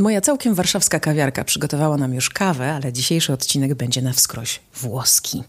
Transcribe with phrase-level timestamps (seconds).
[0.00, 5.42] Moja całkiem warszawska kawiarka przygotowała nam już kawę, ale dzisiejszy odcinek będzie na wskroś włoski.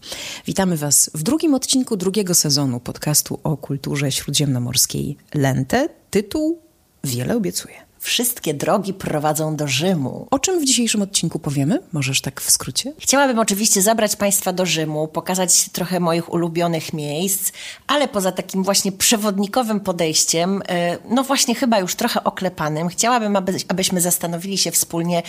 [0.46, 5.88] Witamy Was w drugim odcinku drugiego sezonu podcastu o kulturze śródziemnomorskiej Lente.
[6.10, 6.58] Tytuł
[7.04, 7.91] wiele obiecuje.
[8.02, 10.26] Wszystkie drogi prowadzą do Rzymu.
[10.30, 11.78] O czym w dzisiejszym odcinku powiemy?
[11.92, 12.92] Możesz tak w skrócie?
[12.98, 17.52] Chciałabym oczywiście zabrać Państwa do Rzymu, pokazać trochę moich ulubionych miejsc,
[17.86, 23.54] ale poza takim właśnie przewodnikowym podejściem, e, no właśnie chyba już trochę oklepanym, chciałabym, aby,
[23.68, 25.22] abyśmy zastanowili się wspólnie,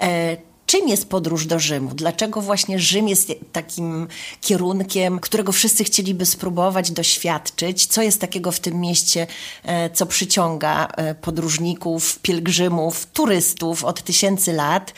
[0.00, 1.90] e, Czym jest podróż do Rzymu?
[1.94, 4.08] Dlaczego właśnie Rzym jest takim
[4.40, 7.86] kierunkiem, którego wszyscy chcieliby spróbować, doświadczyć?
[7.86, 9.26] Co jest takiego w tym mieście,
[9.64, 14.94] e, co przyciąga e, podróżników, pielgrzymów, turystów od tysięcy lat?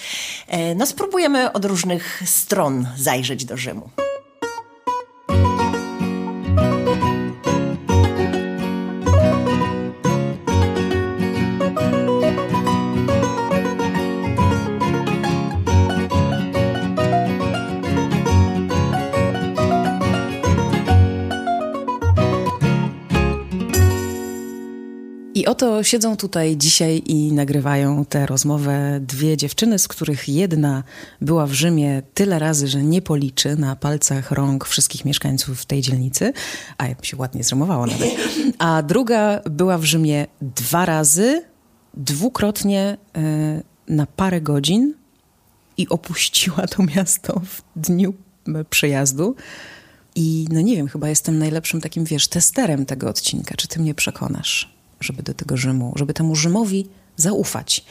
[0.47, 3.91] E, no, spróbujemy od różnych stron zajrzeć do Rzymu.
[25.49, 30.83] Oto siedzą tutaj dzisiaj i nagrywają tę rozmowę dwie dziewczyny, z których jedna
[31.21, 36.33] była w Rzymie tyle razy, że nie policzy na palcach rąk wszystkich mieszkańców tej dzielnicy,
[36.79, 38.11] a jak się ładnie zrymowało nawet,
[38.59, 41.45] a druga była w Rzymie dwa razy,
[41.95, 44.95] dwukrotnie e, na parę godzin
[45.77, 48.15] i opuściła to miasto w dniu
[48.71, 49.37] przejazdu.
[50.15, 53.55] I no nie wiem, chyba jestem najlepszym takim, wiesz, testerem tego odcinka.
[53.57, 54.78] Czy ty mnie przekonasz?
[55.01, 57.85] Żeby do tego Rzymu, żeby temu Rzymowi zaufać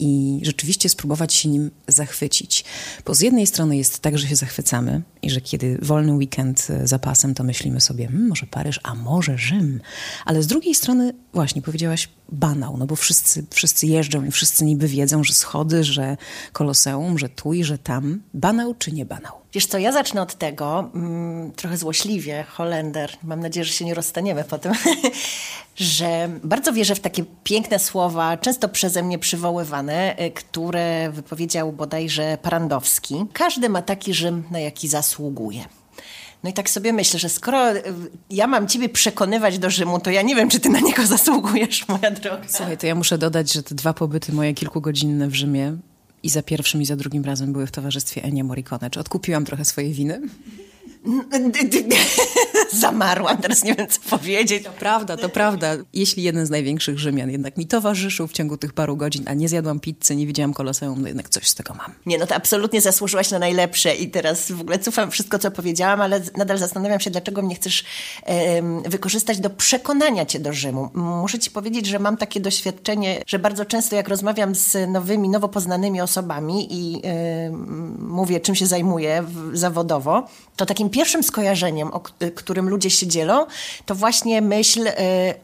[0.00, 2.64] i rzeczywiście spróbować się nim zachwycić.
[3.04, 6.98] Bo z jednej strony jest tak, że się zachwycamy i że kiedy wolny weekend za
[6.98, 9.80] pasem, to myślimy sobie, hmm, może Paryż, a może Rzym.
[10.24, 14.88] Ale z drugiej strony, właśnie powiedziałaś, banał, no bo wszyscy, wszyscy jeżdżą i wszyscy niby
[14.88, 16.16] wiedzą, że schody, że
[16.52, 18.22] koloseum, że tu i że tam.
[18.34, 19.32] Banał czy nie banał?
[19.52, 23.94] Wiesz co, ja zacznę od tego, mm, trochę złośliwie, Holender, mam nadzieję, że się nie
[23.94, 24.72] rozstaniemy potem,
[25.76, 32.38] że bardzo wierzę w takie piękne słowa, często przeze mnie przywoływane, y, które wypowiedział bodajże
[32.42, 33.26] Parandowski.
[33.32, 35.64] Każdy ma taki Rzym, na jaki zasługuje.
[36.44, 37.82] No i tak sobie myślę, że skoro y,
[38.30, 41.88] ja mam ciebie przekonywać do Rzymu, to ja nie wiem, czy ty na niego zasługujesz,
[41.88, 42.44] moja droga.
[42.48, 45.76] Słuchaj, to ja muszę dodać, że te dwa pobyty moje kilkugodzinne w Rzymie
[46.22, 48.90] i za pierwszym i za drugim razem były w towarzystwie Enia Morricone.
[48.90, 50.20] Czy odkupiłam trochę swojej winy?
[52.72, 54.64] Zamarłam, teraz nie wiem, co powiedzieć.
[54.64, 55.76] To prawda, to prawda.
[55.92, 59.48] Jeśli jeden z największych Rzymian jednak mi towarzyszył w ciągu tych paru godzin, a nie
[59.48, 61.92] zjadłam pizzy, nie widziałam koloseum, no jednak coś z tego mam.
[62.06, 66.00] Nie, no to absolutnie zasłużyłaś na najlepsze i teraz w ogóle cofam wszystko, co powiedziałam,
[66.00, 67.84] ale nadal zastanawiam się, dlaczego mnie chcesz
[68.26, 70.90] um, wykorzystać do przekonania cię do Rzymu.
[70.94, 75.48] Muszę ci powiedzieć, że mam takie doświadczenie, że bardzo często jak rozmawiam z nowymi, nowo
[75.48, 82.00] poznanymi osobami i um, mówię, czym się zajmuję zawodowo, to takim pierwszym skojarzeniem, o
[82.34, 83.46] którym ludzie się dzielą,
[83.86, 84.92] to właśnie myśl y,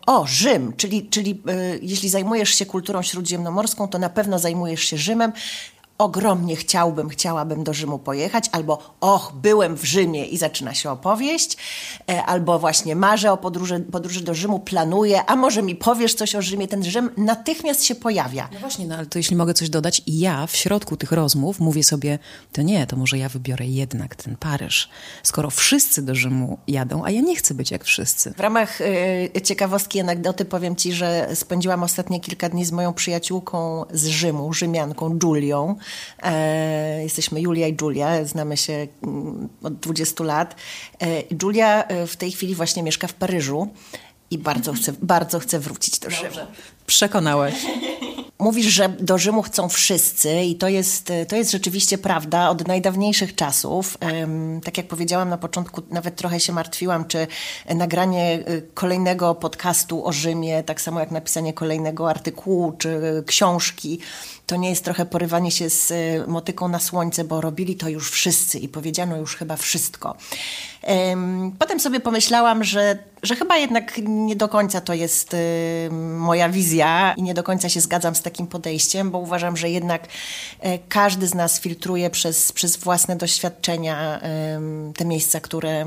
[0.06, 4.96] o Rzym, czyli, czyli y, jeśli zajmujesz się kulturą śródziemnomorską, to na pewno zajmujesz się
[4.96, 5.32] Rzymem
[5.98, 11.56] ogromnie chciałbym, chciałabym do Rzymu pojechać, albo och, byłem w Rzymie i zaczyna się opowieść,
[12.10, 16.34] e, albo właśnie marzę o podróży, podróży do Rzymu, planuję, a może mi powiesz coś
[16.34, 18.48] o Rzymie, ten Rzym natychmiast się pojawia.
[18.52, 21.60] No właśnie, no ale to jeśli mogę coś dodać, i ja w środku tych rozmów
[21.60, 22.18] mówię sobie,
[22.52, 24.88] to nie, to może ja wybiorę jednak ten Paryż,
[25.22, 28.32] skoro wszyscy do Rzymu jadą, a ja nie chcę być jak wszyscy.
[28.36, 33.84] W ramach y, ciekawostki, anegdoty powiem ci, że spędziłam ostatnie kilka dni z moją przyjaciółką
[33.92, 35.76] z Rzymu, Rzymianką, Julią,
[37.02, 40.56] jesteśmy Julia i Julia, znamy się mm, od 20 lat.
[41.02, 41.06] E,
[41.42, 43.69] Julia e, w tej chwili właśnie mieszka w Paryżu
[44.30, 46.36] i bardzo chce, bardzo chce wrócić do Rzymu.
[46.86, 47.54] Przekonałaś.
[48.38, 53.34] Mówisz, że do Rzymu chcą wszyscy i to jest, to jest rzeczywiście prawda od najdawniejszych
[53.34, 53.98] czasów.
[54.64, 57.26] Tak jak powiedziałam na początku, nawet trochę się martwiłam, czy
[57.74, 63.98] nagranie kolejnego podcastu o Rzymie, tak samo jak napisanie kolejnego artykułu czy książki,
[64.46, 68.10] to nie jest trochę porywanie się z y, motyką na słońce, bo robili to już
[68.10, 70.16] wszyscy i powiedziano już chyba wszystko.
[71.59, 75.38] Potem sobie pomyślałam, że, że chyba jednak nie do końca to jest y,
[76.18, 80.09] moja wizja i nie do końca się zgadzam z takim podejściem, bo uważam, że jednak
[80.60, 84.21] e, każdy z nas filtruje przez, przez własne doświadczenia
[84.97, 85.86] te miejsca, które,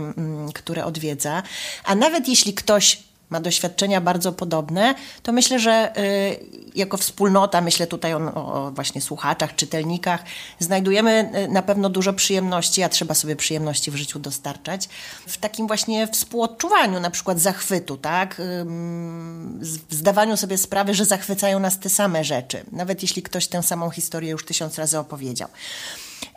[0.53, 1.43] które odwiedza.
[1.83, 6.39] A nawet jeśli ktoś ma doświadczenia bardzo podobne, to myślę, że y,
[6.75, 10.23] jako wspólnota, myślę tutaj o, o, właśnie słuchaczach, czytelnikach,
[10.59, 14.89] znajdujemy y, na pewno dużo przyjemności, a trzeba sobie przyjemności w życiu dostarczać,
[15.27, 18.35] w takim właśnie współodczuwaniu, na przykład zachwytu, tak?
[19.89, 23.89] W zdawaniu sobie sprawy, że zachwycają nas te same rzeczy, nawet jeśli ktoś tę samą
[23.89, 25.49] historię już tysiąc razy opowiedział.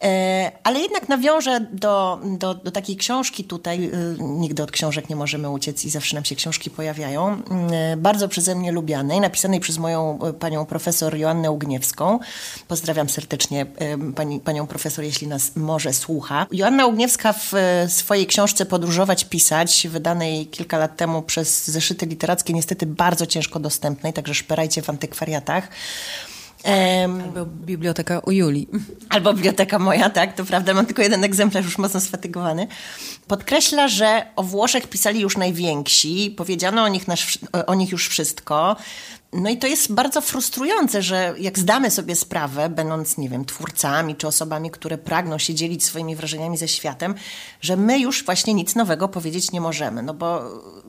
[0.02, 3.84] E, ale jednak nawiążę do, do, do, takiej książki tutaj.
[3.84, 7.42] Y, nigdy od książek nie możemy uciec i zawsze nam się książki pojawiają.
[7.72, 12.18] E, bardzo przeze mnie lubianej, napisanej przez moją e, panią profesor Joannę Ugniewską.
[12.68, 13.66] Pozdrawiam serdecznie
[14.16, 16.46] pani, panią profesor, jeśli nas może słucha.
[16.52, 17.52] Joanna Ugniewska w
[17.88, 24.12] swojej książce Podróżować, pisać, wydanej kilka lat temu przez zeszyty literackie, niestety bardzo ciężko dostępnej,
[24.12, 25.68] także szperajcie w antykwariatach.
[27.24, 28.68] Albo biblioteka u Julii.
[29.08, 30.74] Albo biblioteka moja, tak, to prawda.
[30.74, 32.66] Mam tylko jeden egzemplarz, już mocno sfatygowany.
[33.26, 38.76] Podkreśla, że o Włoszech pisali już najwięksi, powiedziano o nich, nasz, o nich już wszystko.
[39.32, 44.16] No i to jest bardzo frustrujące, że jak zdamy sobie sprawę, będąc, nie wiem, twórcami
[44.16, 47.14] czy osobami, które pragną się dzielić swoimi wrażeniami ze światem,
[47.60, 50.02] że my już właśnie nic nowego powiedzieć nie możemy.
[50.02, 50.42] No bo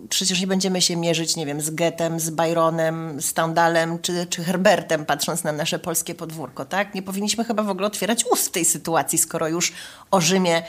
[0.10, 4.44] przecież nie będziemy się mierzyć, nie wiem, z Getem, z Byronem, z Stendhalem czy, czy
[4.44, 6.96] Herbertem, patrząc na nasze polskie podwórko, tak?
[6.96, 9.74] Nie powinniśmy chyba w ogóle otwierać ust w tej sytuacji, skoro już
[10.12, 10.64] o Rzymie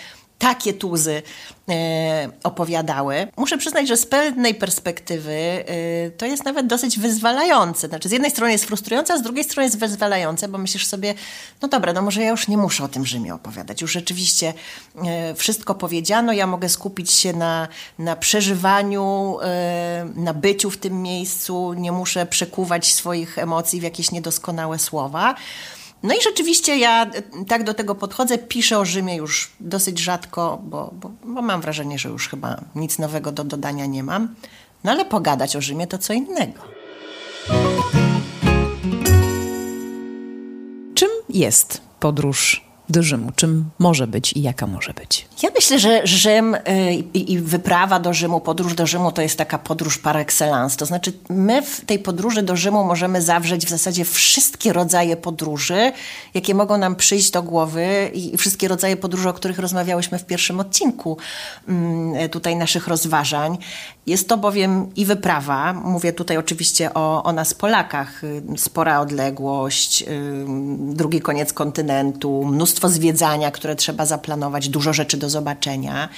[0.44, 1.22] takie tuzy
[1.68, 3.28] e, opowiadały.
[3.36, 7.88] Muszę przyznać, że z pewnej perspektywy e, to jest nawet dosyć wyzwalające.
[7.88, 11.14] Znaczy, z jednej strony jest frustrujące, a z drugiej strony jest wyzwalające, bo myślisz sobie,
[11.62, 13.82] no dobra, no może ja już nie muszę o tym Rzymie opowiadać.
[13.82, 14.54] Już rzeczywiście
[15.04, 17.68] e, wszystko powiedziano, ja mogę skupić się na,
[17.98, 19.36] na przeżywaniu,
[20.14, 25.34] na byciu w tym miejscu, nie muszę przekuwać swoich emocji w jakieś niedoskonałe słowa.
[26.04, 28.38] No i rzeczywiście ja e, tak do tego podchodzę.
[28.38, 32.98] Piszę o Rzymie już dosyć rzadko, bo, bo, bo mam wrażenie, że już chyba nic
[32.98, 34.34] nowego do dodania nie mam.
[34.84, 36.60] No ale pogadać o Rzymie to co innego.
[40.94, 43.32] Czym jest podróż do Rzymu?
[43.36, 45.26] Czym może być i jaka może być?
[45.42, 46.60] Ja myślę, że Rzym y,
[47.14, 50.76] i, wyprawa do Rzymu, podróż do Rzymu to jest taka podróż par excellence.
[50.76, 55.92] To znaczy, my w tej podróży do Rzymu możemy zawrzeć w zasadzie wszystkie rodzaje podróży,
[56.34, 60.60] jakie mogą nam przyjść do głowy i wszystkie rodzaje podróży, o których rozmawiałyśmy w pierwszym
[60.60, 61.16] odcinku
[61.68, 63.58] mm, tutaj naszych rozważań.
[64.06, 70.02] Jest to bowiem i wyprawa, mówię tutaj oczywiście o, o nas Polakach, y, spora odległość,
[70.02, 70.06] y,
[70.78, 76.08] drugi koniec kontynentu, mnóstwo zwiedzania, które trzeba zaplanować, dużo rzeczy do zobaczenia.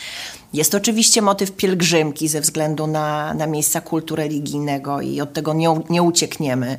[0.52, 5.80] Jest oczywiście motyw pielgrzymki ze względu na, na miejsca kultu religijnego i od tego nie,
[5.90, 6.78] nie uciekniemy.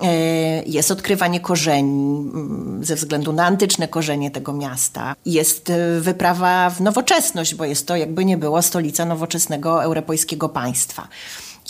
[0.00, 5.14] E, jest odkrywanie korzeni mm, ze względu na antyczne korzenie tego miasta.
[5.26, 11.08] Jest e, wyprawa w nowoczesność, bo jest to jakby nie było stolica nowoczesnego europejskiego państwa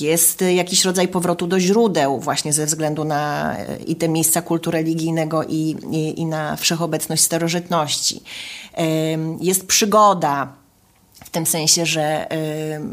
[0.00, 3.56] jest e, jakiś rodzaj powrotu do źródeł, właśnie ze względu na
[3.86, 8.22] i te miejsca kultu religijnego, i, i, i na wszechobecność starożytności.
[9.40, 10.52] Jest przygoda,
[11.34, 12.26] tym sensie, że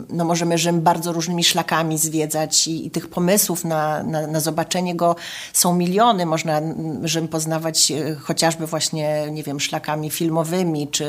[0.10, 4.96] no, możemy Rzym bardzo różnymi szlakami zwiedzać i, i tych pomysłów na, na, na, zobaczenie
[4.96, 5.16] go
[5.54, 6.26] są miliony.
[6.26, 6.62] Można
[7.04, 11.06] Rzym poznawać e, chociażby właśnie, nie wiem, szlakami filmowymi czy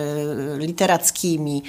[0.58, 1.62] literackimi.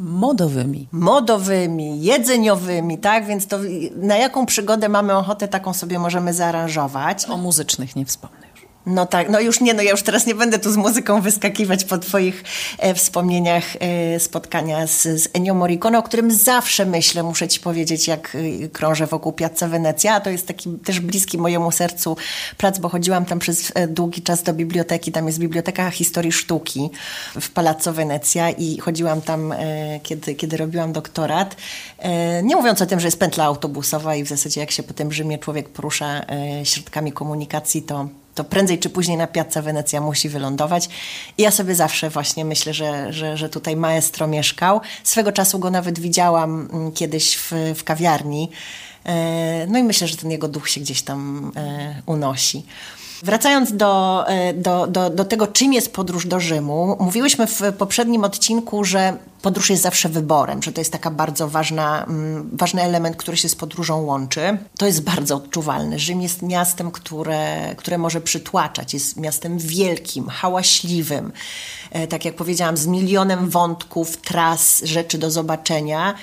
[0.00, 0.88] Modowymi.
[0.92, 3.26] Modowymi, jedzeniowymi, tak?
[3.26, 3.58] Więc to
[3.96, 7.26] na jaką przygodę mamy ochotę, taką sobie możemy zaaranżować.
[7.28, 8.49] O muzycznych nie wspomnę.
[8.86, 11.84] No tak, no już nie, no ja już teraz nie będę tu z muzyką wyskakiwać
[11.84, 12.44] po twoich
[12.78, 18.08] e, wspomnieniach e, spotkania z, z Ennio Morricone, o którym zawsze myślę, muszę ci powiedzieć,
[18.08, 20.20] jak e, krążę wokół Piazza Wenecja.
[20.20, 22.16] To jest taki też bliski mojemu sercu
[22.56, 25.12] plac, bo chodziłam tam przez e, długi czas do biblioteki.
[25.12, 26.90] Tam jest Biblioteka Historii Sztuki
[27.40, 29.56] w Palazzo Wenecja i chodziłam tam, e,
[30.02, 31.56] kiedy, kiedy robiłam doktorat.
[31.98, 34.94] E, nie mówiąc o tym, że jest pętla autobusowa i w zasadzie jak się po
[34.94, 36.24] tym Rzymie człowiek porusza
[36.64, 40.88] środkami komunikacji, to to prędzej czy później na Piazza Wenecja musi wylądować.
[41.38, 44.80] I ja sobie zawsze właśnie myślę, że, że, że tutaj maestro mieszkał.
[45.04, 48.50] Swego czasu go nawet widziałam mm, kiedyś w, w kawiarni.
[49.06, 52.62] E, no i myślę, że ten jego duch się gdzieś tam e, unosi.
[53.22, 58.24] Wracając do, e, do, do, do tego, czym jest podróż do Rzymu, mówiłyśmy w poprzednim
[58.24, 63.16] odcinku, że podróż jest zawsze wyborem, że to jest taka bardzo ważna, mm, ważny element,
[63.16, 64.58] który się z podróżą łączy.
[64.78, 65.98] To jest bardzo odczuwalne.
[65.98, 71.32] Rzym jest miastem, które, które może przytłaczać, jest miastem wielkim, hałaśliwym,
[71.90, 76.14] e, tak jak powiedziałam, z milionem wątków, tras, rzeczy do zobaczenia.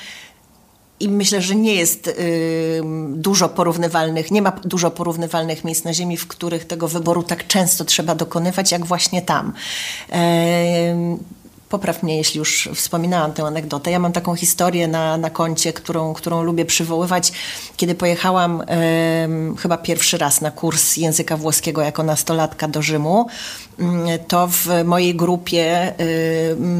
[0.99, 6.17] I myślę, że nie jest y, dużo porównywalnych, nie ma dużo porównywalnych miejsc na Ziemi,
[6.17, 9.53] w których tego wyboru tak często trzeba dokonywać, jak właśnie tam.
[11.69, 13.91] Popraw mnie, jeśli już wspominałam tę anegdotę.
[13.91, 17.31] Ja mam taką historię na, na koncie, którą, którą lubię przywoływać.
[17.77, 18.63] Kiedy pojechałam
[19.59, 23.27] chyba pierwszy raz na kurs języka włoskiego jako nastolatka do Rzymu,
[23.79, 25.93] mm, to w mojej grupie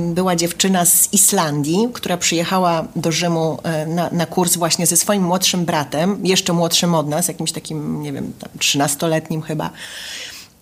[0.07, 5.65] była dziewczyna z Islandii, która przyjechała do Rzymu na, na kurs właśnie ze swoim młodszym
[5.65, 9.69] bratem, jeszcze młodszym od nas, jakimś takim, nie wiem, trzynastoletnim chyba.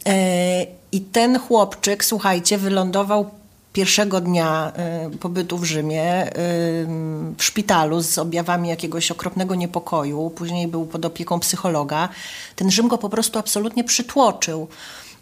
[0.08, 3.32] E, I ten chłopczyk, słuchajcie, wylądował
[3.76, 4.74] pierwszego dnia
[5.14, 6.32] y, pobytu w Rzymie y,
[7.38, 10.30] w szpitalu z objawami jakiegoś okropnego niepokoju.
[10.30, 12.10] Później był pod opieką psychologa.
[12.56, 14.68] Ten Rzym go po prostu absolutnie przytłoczył.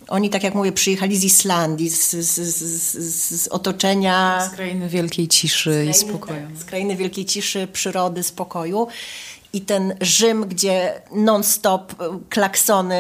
[0.08, 4.50] Oni, tak jak mówię, przyjechali z Islandii, z, z, z, z otoczenia.
[4.52, 6.48] Z krainy wielkiej ciszy krainy, i spokoju.
[6.58, 8.88] Z krainy wielkiej ciszy, przyrody, spokoju
[9.54, 11.96] i ten Rzym, gdzie non-stop y,
[12.30, 12.96] klaksony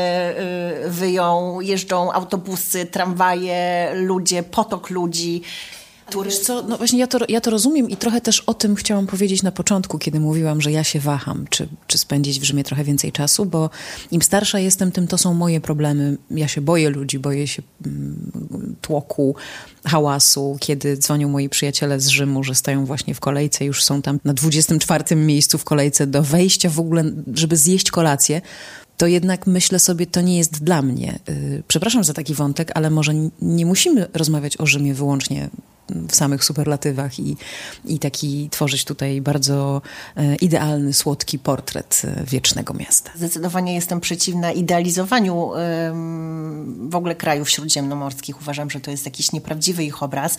[0.85, 5.41] y, wyją, jeżdżą autobusy, tramwaje, ludzie, potok ludzi.
[6.25, 9.07] Wiesz co, no właśnie ja to, ja to rozumiem i trochę też o tym chciałam
[9.07, 12.83] powiedzieć na początku, kiedy mówiłam, że ja się waham, czy, czy spędzić w Rzymie trochę
[12.83, 13.69] więcej czasu, bo
[14.11, 16.17] im starsza jestem, tym to są moje problemy.
[16.31, 19.35] Ja się boję ludzi, boję się mm, tłoku,
[19.85, 24.19] hałasu, kiedy dzwonią moi przyjaciele z Rzymu, że stają właśnie w kolejce, już są tam
[24.25, 28.41] na 24 miejscu w kolejce do wejścia w ogóle, żeby zjeść kolację
[28.97, 31.19] to jednak myślę sobie, to nie jest dla mnie.
[31.29, 35.49] Y, przepraszam za taki wątek, ale może nie musimy rozmawiać o Rzymie wyłącznie
[36.09, 37.37] w samych superlatywach i,
[37.85, 39.81] i taki tworzyć tutaj bardzo
[40.15, 43.11] e, idealny, słodki portret e, wiecznego miasta.
[43.15, 45.51] Zdecydowanie jestem przeciwna idealizowaniu
[46.89, 48.41] w ogóle krajów śródziemnomorskich.
[48.41, 50.37] Uważam, że to jest jakiś nieprawdziwy ich obraz.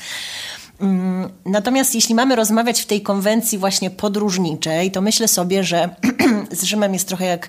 [0.81, 5.97] Mm, natomiast jeśli mamy rozmawiać w tej konwencji właśnie podróżniczej, to myślę sobie, że
[6.61, 7.49] z Rzymem jest trochę jak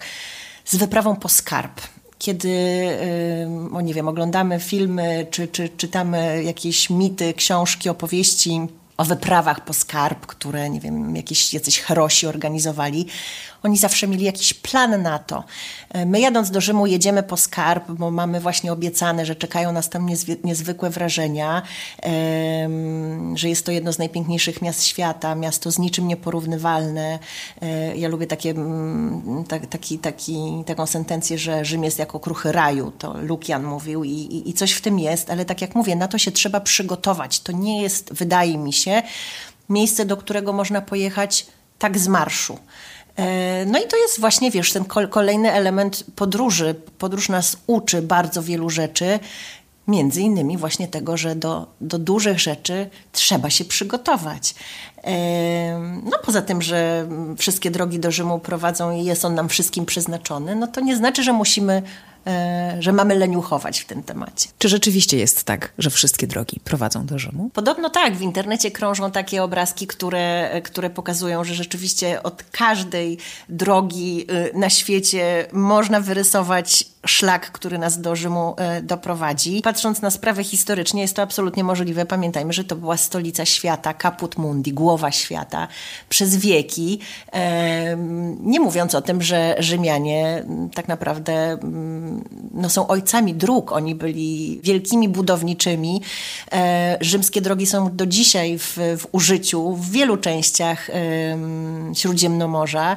[0.66, 1.82] z wyprawą po skarb
[2.26, 2.88] kiedy,
[3.84, 8.62] nie wiem, oglądamy filmy, czy, czy czytamy jakieś mity, książki, opowieści
[8.98, 13.06] o wyprawach po skarb, które, nie wiem, jakieś jacyś herosi organizowali,
[13.66, 15.44] oni zawsze mieli jakiś plan na to.
[15.90, 19.90] E, my jadąc do Rzymu jedziemy po skarb, bo mamy właśnie obiecane, że czekają nas
[19.90, 20.10] tam
[20.44, 21.62] niezwykłe wrażenia,
[23.36, 27.20] że jest to jedno z najpiękniejszych miast świata, miasto z niczym nieporównywalne.
[27.62, 28.54] E, ja lubię takie,
[29.70, 34.50] taki, taki, taką sentencję, że Rzym jest jako kruchy raju, to Lukian mówił i, i,
[34.50, 37.40] i coś w tym jest, ale tak jak mówię, na to się trzeba przygotować.
[37.40, 39.02] To nie jest, wydaje mi się,
[39.70, 41.46] miejsce, do którego można pojechać
[41.80, 42.58] tak z marszu.
[43.18, 46.76] E, no i to jest właśnie, wiesz, ten kolejny element podróży.
[46.98, 49.20] Podróż nas uczy bardzo wielu rzeczy,
[49.88, 54.56] między innymi właśnie tego, że do, do dużych rzeczy trzeba się przygotować.
[55.04, 57.08] E, no poza tym, że
[57.38, 61.24] wszystkie drogi do Rzymu prowadzą i jest on nam wszystkim przeznaczony, no to nie znaczy,
[61.24, 61.82] że musimy
[62.80, 64.50] że mamy leniuchować w tym temacie.
[64.60, 67.50] Czy rzeczywiście jest tak, że wszystkie drogi prowadzą do Rzymu?
[67.54, 68.16] Podobno tak.
[68.16, 73.18] W internecie krążą takie obrazki, które, które pokazują, że rzeczywiście od każdej
[73.50, 79.62] drogi y, na świecie można wyrysować szlak, który nas do Rzymu e, doprowadzi.
[79.62, 82.06] Patrząc na sprawę historycznie, jest to absolutnie możliwe.
[82.06, 85.68] Pamiętajmy, że to była stolica świata, caput mundi, głowa świata
[86.10, 87.00] przez wieki.
[88.40, 91.58] Nie mówiąc o tym, że Rzymianie tak naprawdę
[92.54, 93.72] no, są ojcami dróg.
[93.72, 96.02] Oni byli wielkimi budowniczymi.
[96.52, 100.90] E, rzymskie drogi są do dzisiaj w, w użyciu w wielu częściach
[101.94, 102.96] Śródziemnomorza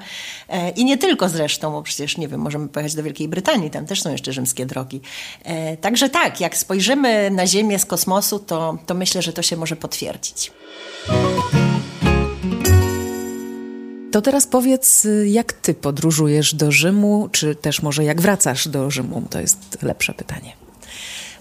[0.48, 3.86] e, i nie tylko zresztą, bo przecież, nie wiem, możemy pojechać do Wielkiej Brytanii, tam
[3.86, 5.00] też są jeszcze rzymskie drogi.
[5.44, 9.56] E, także tak, jak spojrzymy na Ziemię z kosmosu, to, to myślę, że to się
[9.56, 10.52] może potwierdzić.
[14.12, 19.22] To teraz powiedz, jak ty podróżujesz do Rzymu, czy też może jak wracasz do Rzymu?
[19.30, 20.67] To jest lepsze pytanie.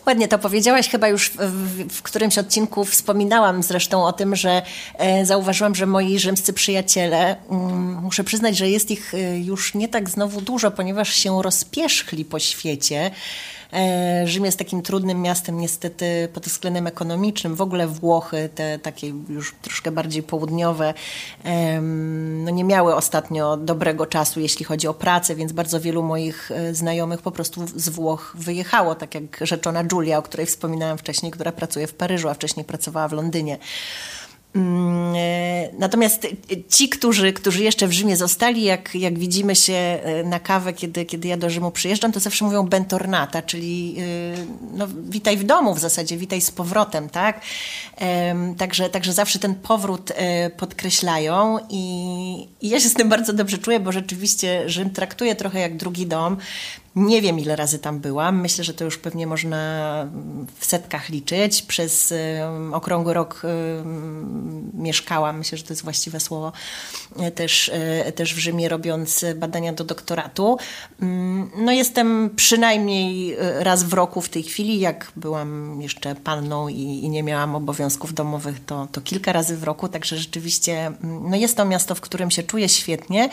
[0.08, 4.62] Ładnie to powiedziałaś, chyba już w, w, którymś odcinku wspominałam zresztą o tym, że
[4.98, 9.88] e, zauważyłam, że moi rzymscy przyjaciele, mm, muszę przyznać, że jest ich e, już nie
[9.88, 13.12] tak znowu dużo, ponieważ się rozpierzchli po świecie.
[13.74, 17.56] E, Rzym jest takim trudnym miastem niestety pod względem ekonomicznym.
[17.56, 20.94] W ogóle Włochy, te takie już troszkę bardziej południowe,
[22.44, 26.76] no nie miały ostatnio dobrego czasu, jeśli chodzi o pracę, więc bardzo wielu moich e,
[26.76, 31.52] znajomych po prostu z Włoch wyjechało, tak jak rzeczona Julia, o której wspominałam wcześniej, która
[31.52, 33.58] pracuje w Paryżu, a wcześniej pracowała w Londynie.
[34.58, 36.28] Mm, e, natomiast
[36.70, 41.06] ci, którzy, którzy jeszcze w Rzymie zostali, jak, jak widzimy się e, na kawę, kiedy,
[41.06, 44.04] kiedy ja do Rzymu przyjeżdżam, to zawsze mówią bentornata, czyli e,
[44.74, 47.42] no, witaj w domu w zasadzie, witaj z powrotem, tak?
[48.58, 50.12] Także, także zawsze ten powrót
[50.58, 51.84] podkreślają i,
[52.62, 56.08] i ja się z tym bardzo dobrze czuję, bo rzeczywiście Rzym traktuje trochę jak drugi
[56.08, 56.38] dom.
[56.98, 58.42] Nie wiem, ile razy tam byłam.
[58.42, 59.58] Myślę, że to już pewnie można
[60.60, 61.62] w setkach liczyć.
[61.62, 62.14] Przez
[62.72, 63.42] okrągły rok
[64.74, 66.52] mieszkałam, myślę, że to jest właściwe słowo,
[67.20, 70.58] e, też, e, też w Rzymie, robiąc badania do doktoratu.
[71.02, 74.80] Um, no jestem przynajmniej e, raz w roku w tej chwili.
[74.80, 79.64] Jak byłam jeszcze panną i, i nie miałam obowiązków domowych, to, to kilka razy w
[79.64, 79.88] roku.
[79.88, 83.30] Także rzeczywiście mm, no jest to miasto, w którym się czuję świetnie.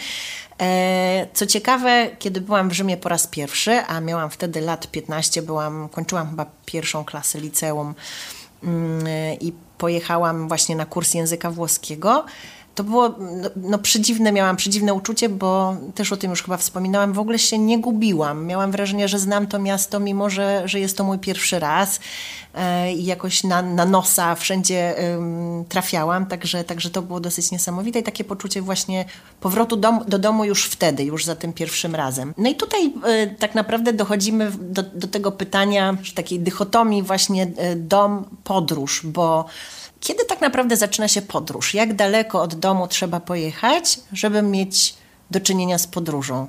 [0.61, 5.42] E, co ciekawe, kiedy byłam w Rzymie po raz pierwszy, a miałam wtedy lat 15,
[5.42, 7.94] byłam, kończyłam chyba pierwszą klasę liceum
[8.64, 9.06] mm,
[9.40, 12.25] i pojechałam właśnie na kurs języka włoskiego,
[12.74, 17.12] to było no, no, przedziwne, miałam przedziwne uczucie, bo też o tym już chyba wspominałam,
[17.12, 18.46] w ogóle się nie gubiłam.
[18.46, 22.00] Miałam wrażenie, że znam to miasto, mimo że, że jest to mój pierwszy raz
[22.54, 24.94] e, i jakoś na, na nosa wszędzie
[25.68, 29.04] trafiałam, także, także to było dosyć niesamowite i takie poczucie właśnie
[29.40, 32.34] powrotu dom, do domu już wtedy, już za tym pierwszym razem.
[32.38, 37.76] No i tutaj e, tak naprawdę dochodzimy do, do tego pytania, takiej dychotomii właśnie e,
[37.76, 39.46] dom, podróż, bo
[40.04, 41.75] kiedy tak naprawdę zaczyna się podróż?
[41.75, 44.94] Jak daleko od domu trzeba pojechać, żeby mieć
[45.30, 46.46] do czynienia z podróżą?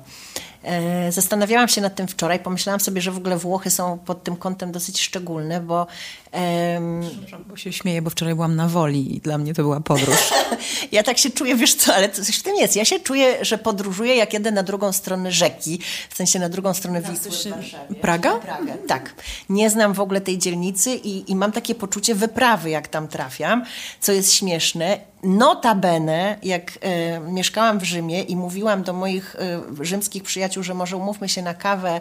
[0.66, 4.36] E, zastanawiałam się nad tym wczoraj, pomyślałam sobie, że w ogóle Włochy są pod tym
[4.36, 5.86] kątem dosyć szczególne, bo...
[6.32, 7.02] Um...
[7.46, 10.32] Bo się śmieję, bo wczoraj byłam na woli i dla mnie to była podróż.
[10.92, 12.76] ja tak się czuję, wiesz co, ale coś w tym jest.
[12.76, 15.80] Ja się czuję, że podróżuję, jak jedę na drugą stronę rzeki,
[16.10, 17.94] w sensie na drugą stronę no, Wisły Warszawie.
[17.94, 18.38] Praga?
[18.38, 18.72] Praga?
[18.88, 19.14] Tak.
[19.48, 23.64] Nie znam w ogóle tej dzielnicy i, i mam takie poczucie wyprawy, jak tam trafiam,
[24.00, 30.22] co jest śmieszne Notabene, jak e, mieszkałam w Rzymie i mówiłam do moich e, rzymskich
[30.22, 32.00] przyjaciół, że może umówmy się na kawę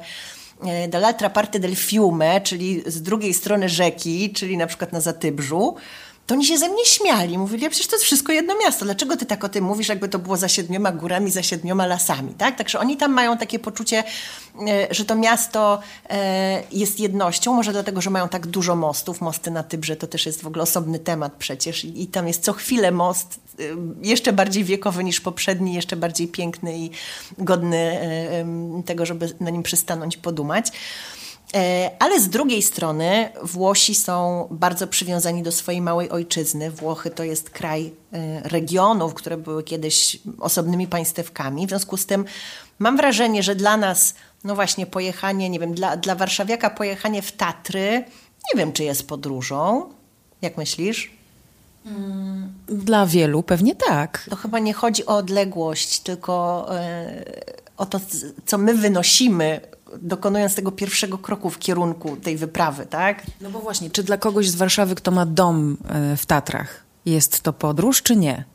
[0.63, 5.75] e, dall'altra parte del fiume, czyli z drugiej strony rzeki, czyli na przykład na Zatybrzu,
[6.27, 7.37] to oni się ze mnie śmiali.
[7.37, 8.85] Mówili, ja przecież to jest wszystko jedno miasto.
[8.85, 12.33] Dlaczego ty tak o tym mówisz, jakby to było za siedmioma górami, za siedmioma lasami,
[12.33, 12.57] tak?
[12.57, 14.03] Także oni tam mają takie poczucie,
[14.67, 15.79] e, że to miasto
[16.09, 19.21] e, jest jednością, może dlatego, że mają tak dużo mostów.
[19.21, 22.53] Mosty na Tybrze to też jest w ogóle osobny temat przecież i tam jest co
[22.53, 23.63] chwilę most, e,
[24.01, 26.89] jeszcze bardziej wiekowy niż poprzedni, jeszcze bardziej piękny i
[27.37, 27.99] godny
[28.85, 30.71] tego, żeby na nim przystanąć, podumać.
[31.53, 36.71] E, ale z drugiej strony Włosi są bardzo przywiązani do swojej małej ojczyzny.
[36.71, 41.65] Włochy to jest kraj e, regionów, które były kiedyś osobnymi państewkami.
[41.65, 42.25] W związku z tym
[42.79, 47.31] mam wrażenie, że dla nas, no właśnie, pojechanie, nie wiem, dla, dla warszawiaka pojechanie w
[47.31, 48.05] Tatry,
[48.53, 49.89] nie wiem, czy jest podróżą.
[50.41, 51.11] Jak myślisz?
[51.85, 54.27] Mm, dla wielu pewnie tak.
[54.29, 57.23] To chyba nie chodzi o odległość, tylko e,
[57.77, 57.99] o to,
[58.45, 59.61] co my wynosimy
[60.01, 63.23] dokonując tego pierwszego kroku w kierunku tej wyprawy, tak?
[63.41, 67.41] No bo właśnie, czy dla kogoś z Warszawy, kto ma dom e, w Tatrach, jest
[67.41, 68.45] to podróż, czy nie?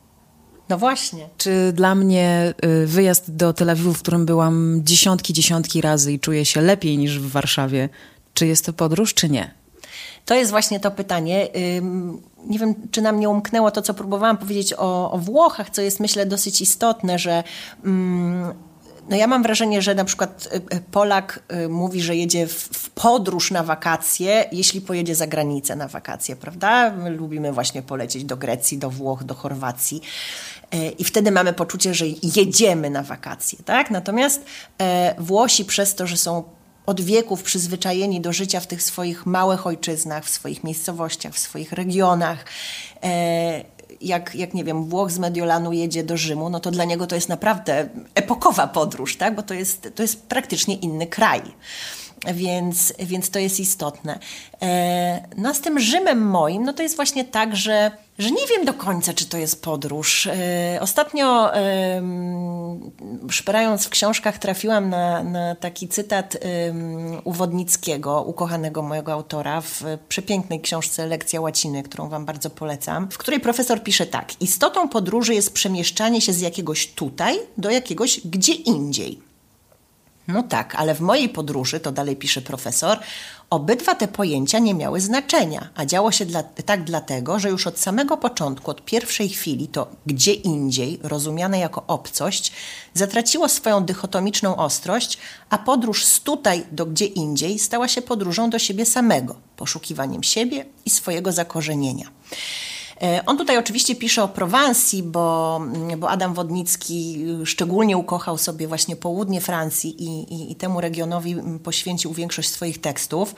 [0.69, 1.29] No właśnie.
[1.37, 6.19] Czy dla mnie e, wyjazd do Tel Awiwu, w którym byłam dziesiątki, dziesiątki razy i
[6.19, 7.89] czuję się lepiej niż w Warszawie,
[8.33, 9.53] czy jest to podróż, czy nie?
[10.25, 11.47] To jest właśnie to pytanie.
[12.45, 15.99] Nie wiem, czy nam nie umknęło to, co próbowałam powiedzieć o, o Włochach, co jest
[15.99, 17.43] myślę dosyć istotne, że
[19.09, 22.89] no ja mam wrażenie, że na przykład y, y, Polak y, mówi, że jedzie w
[22.89, 26.91] podróż na wakacje, jeśli pojedzie za granicę na wakacje, prawda?
[26.91, 30.01] My lubimy właśnie polecieć do Grecji, do Włoch, do Chorwacji.
[30.97, 33.91] I wtedy mamy poczucie, że jedziemy na wakacje, tak?
[33.91, 34.45] Natomiast
[34.81, 36.43] e, Włosi przez to, że są
[36.85, 41.71] od wieków przyzwyczajeni do życia w tych swoich małych ojczyznach, w swoich miejscowościach, w swoich
[41.71, 42.45] regionach,
[43.03, 43.63] e,
[44.01, 47.15] jak, jak nie wiem, Włoch z Mediolanu jedzie do Rzymu, no to dla niego to
[47.15, 49.35] jest naprawdę epokowa podróż, tak?
[49.35, 51.41] bo to jest, to jest praktycznie inny kraj.
[52.33, 54.19] Więc, więc to jest istotne.
[54.61, 58.65] E, no z tym Rzymem moim, no to jest właśnie tak, że że nie wiem
[58.65, 60.27] do końca, czy to jest podróż.
[60.27, 61.51] E, ostatnio,
[63.29, 66.37] szperając w książkach, trafiłam na, na taki cytat
[67.23, 73.39] Uwodnickiego, ukochanego mojego autora, w przepięknej książce Lekcja Łaciny, którą Wam bardzo polecam, w której
[73.39, 79.30] profesor pisze tak: Istotą podróży jest przemieszczanie się z jakiegoś tutaj do jakiegoś gdzie indziej.
[80.33, 82.99] No tak, ale w mojej podróży, to dalej pisze profesor,
[83.49, 87.79] obydwa te pojęcia nie miały znaczenia, a działo się dla, tak dlatego, że już od
[87.79, 92.51] samego początku, od pierwszej chwili, to gdzie indziej, rozumiane jako obcość,
[92.93, 95.17] zatraciło swoją dychotomiczną ostrość,
[95.49, 100.65] a podróż z tutaj do gdzie indziej stała się podróżą do siebie samego, poszukiwaniem siebie
[100.85, 102.07] i swojego zakorzenienia.
[103.03, 105.61] E, on tutaj oczywiście pisze o Prowansji, bo,
[105.97, 112.13] bo Adam Wodnicki szczególnie ukochał sobie właśnie południe Francji i, i, i temu regionowi poświęcił
[112.13, 113.35] większość swoich tekstów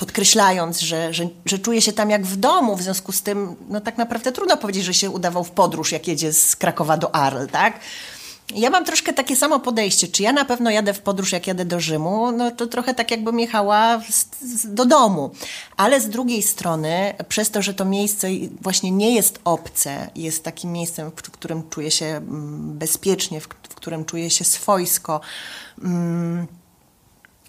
[0.00, 3.80] podkreślając, że, że, że czuje się tam jak w domu, w związku z tym no
[3.80, 7.50] tak naprawdę trudno powiedzieć, że się udawał w podróż, jak jedzie z Krakowa do Arles,
[7.50, 7.80] tak?
[8.54, 10.08] Ja mam troszkę takie samo podejście.
[10.08, 12.32] Czy ja na pewno jadę w podróż, jak jadę do Rzymu?
[12.32, 14.00] No to trochę tak, jakbym jechała
[14.64, 15.30] do domu.
[15.76, 18.28] Ale z drugiej strony, przez to, że to miejsce
[18.60, 24.04] właśnie nie jest obce, jest takim miejscem, w którym czuję się mm, bezpiecznie, w którym
[24.04, 25.20] czuję się swojsko,
[25.82, 26.46] mm,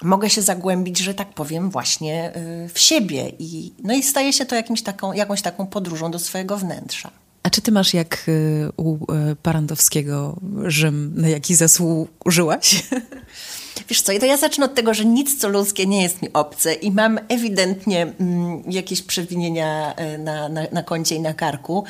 [0.02, 2.36] mogę się zagłębić, że tak powiem, właśnie
[2.66, 3.32] y, w siebie.
[3.40, 7.12] I, no i staje się to jakimś taką, jakąś taką podróżą do swojego wnętrza.
[7.44, 12.84] A czy ty masz jak y, u y, Parandowskiego Rzym, na jaki zasłużyłaś?
[13.90, 16.74] Wiesz co, to ja zacznę od tego, że nic co ludzkie nie jest mi obce
[16.74, 21.84] i mam ewidentnie mm, jakieś przewinienia na, na, na koncie i na karku.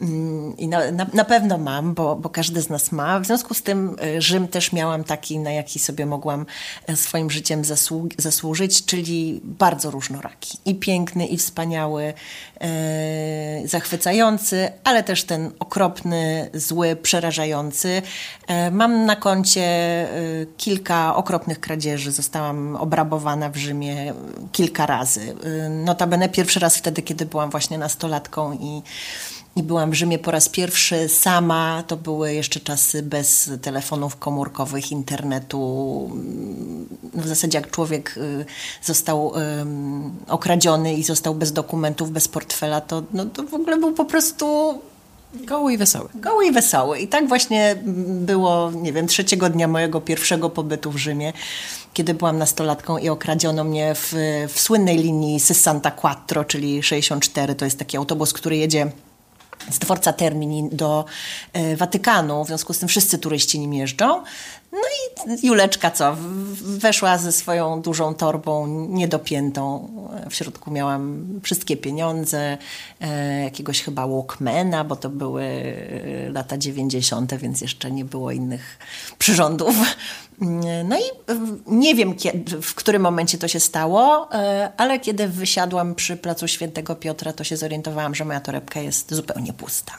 [0.00, 3.20] Mm, I na, na, na, pewno mam, bo, bo każdy z nas ma.
[3.20, 6.46] W związku z tym e, Rzym też miałam taki, na jaki sobie mogłam
[6.86, 10.58] e, swoim życiem zasłu zasłużyć, czyli bardzo różnoraki.
[10.64, 12.14] I piękny, i wspaniały,
[12.60, 18.02] e, zachwycający, ale też ten okropny, zły, przerażający.
[18.46, 19.64] E, mam na koncie
[20.56, 22.12] kilka okropnych kradzieży.
[22.12, 24.14] Zostałam obrabowana w Rzymie
[24.52, 25.34] kilka razy.
[25.44, 28.82] E, notabene pierwszy raz wtedy, kiedy byłam właśnie nastolatką i
[29.56, 31.84] i byłam w Rzymie po raz pierwszy sama.
[31.86, 36.10] To były jeszcze czasy bez telefonów komórkowych, internetu.
[37.14, 38.44] No w zasadzie jak człowiek y,
[38.82, 39.32] został
[40.28, 44.78] okradziony i został bez dokumentów, bez portfela, to, no, to w ogóle był po prostu
[45.34, 46.08] Goły i wesoły.
[46.14, 46.98] Goły i wesoły.
[46.98, 51.32] I tak właśnie było, nie wiem, trzeciego dnia mojego pierwszego pobytu w Rzymie,
[51.92, 54.14] kiedy byłam nastolatką i okradziono mnie w,
[54.48, 57.54] w słynnej linii Sessanta Quattro, czyli 64.
[57.54, 58.92] To jest taki autobus, który jedzie
[59.70, 61.04] z dworca Termini do
[61.52, 64.22] e, Watykanu, w związku z tym wszyscy turyści nim jeżdżą.
[64.74, 64.80] No
[65.34, 66.16] i Juleczka co?
[66.62, 69.88] Weszła ze swoją dużą torbą niedopiętą.
[70.30, 72.58] W środku miałam wszystkie pieniądze,
[73.00, 78.78] e, jakiegoś chyba Walkmana, bo to były e, lata 90., więc jeszcze nie było innych
[79.18, 79.76] przyrządów.
[80.84, 81.02] No i
[81.66, 82.14] nie wiem,
[82.62, 87.44] w którym momencie to się stało, e, ale kiedy wysiadłam przy placu Świętego Piotra, to
[87.44, 89.92] się zorientowałam, że moja torebka jest zupełnie pusta.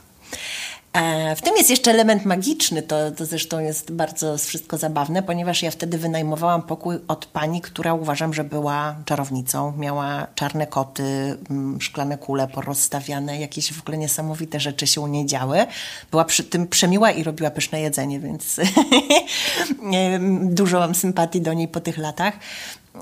[0.95, 5.63] E, w tym jest jeszcze element magiczny, to, to zresztą jest bardzo wszystko zabawne, ponieważ
[5.63, 9.73] ja wtedy wynajmowałam pokój od pani, która uważam, że była czarownicą.
[9.77, 15.25] Miała czarne koty, mm, szklane kule porozstawiane, jakieś w ogóle niesamowite rzeczy się u niej
[15.25, 15.65] działy.
[16.11, 18.55] Była przy tym przemiła i robiła pyszne jedzenie, więc
[20.41, 22.33] dużo mam sympatii do niej po tych latach.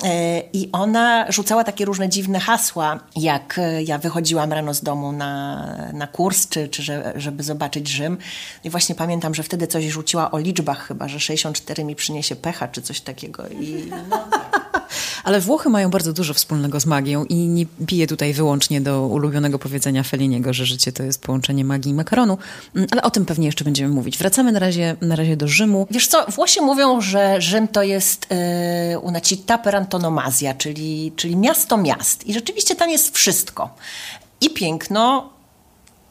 [0.03, 5.11] E, I ona rzucała takie różne dziwne hasła, jak e, ja wychodziłam rano z domu
[5.11, 6.83] na, na kurs, czy, czy
[7.15, 8.17] żeby zobaczyć Rzym.
[8.63, 12.67] I właśnie pamiętam, że wtedy coś rzuciła o liczbach chyba, że 64 mi przyniesie pecha,
[12.67, 13.47] czy coś takiego.
[13.47, 14.27] I, no,
[15.23, 19.59] Ale Włochy mają bardzo dużo wspólnego z magią i nie piję tutaj wyłącznie do ulubionego
[19.59, 22.37] powiedzenia Feliniego, że życie to jest połączenie magii i makaronu,
[22.75, 24.17] mm, ale o tym pewnie jeszcze będziemy mówić.
[24.17, 25.87] Wracamy na razie, na razie do Rzymu.
[25.91, 28.27] Wiesz co, Włosi mówią, że Rzym to jest
[28.91, 32.27] yy, una città per antonomazja, czyli, czyli miasto miast.
[32.27, 33.75] I rzeczywiście tam jest wszystko.
[34.41, 35.29] I piękno,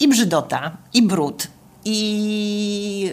[0.01, 1.49] i brzydota, i brud,
[1.85, 3.13] i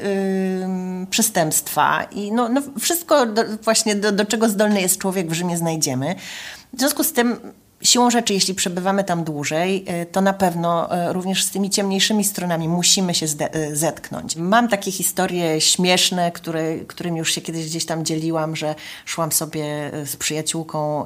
[1.00, 5.34] yy, przestępstwa, i no, no wszystko do, właśnie do, do czego zdolny jest człowiek w
[5.34, 6.16] Rzymie znajdziemy.
[6.74, 7.40] W związku z tym
[7.84, 12.24] Siłą rzeczy, jeśli przebywamy tam dłużej, e, to na pewno e, również z tymi ciemniejszymi
[12.24, 14.36] stronami musimy się e, zetknąć.
[14.36, 19.92] Mam takie historie śmieszne, które, którym już się kiedyś gdzieś tam dzieliłam, że szłam sobie
[20.06, 21.06] z przyjaciółką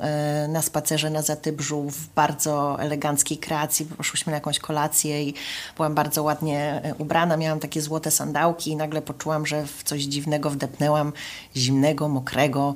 [0.50, 3.86] na spacerze na Zatybrzu w bardzo eleganckiej kreacji.
[3.86, 5.34] Poszłyśmy na jakąś kolację i
[5.76, 7.38] byłam bardzo ładnie ubrana.
[7.38, 11.14] Miałam takie złote sandałki i nagle poczułam, że w coś dziwnego wdepnęłam,
[11.56, 12.76] zimnego, mokrego,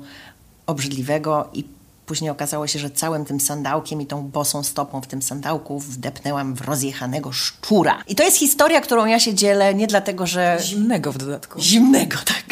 [0.66, 1.77] obrzydliwego i
[2.08, 6.54] Później okazało się, że całym tym sandałkiem i tą bosą stopą w tym sandałku wdepnęłam
[6.54, 8.02] w rozjechanego szczura.
[8.06, 10.58] I to jest historia, którą ja się dzielę nie dlatego, że...
[10.60, 11.60] Zimnego w dodatku.
[11.60, 12.44] Zimnego, tak.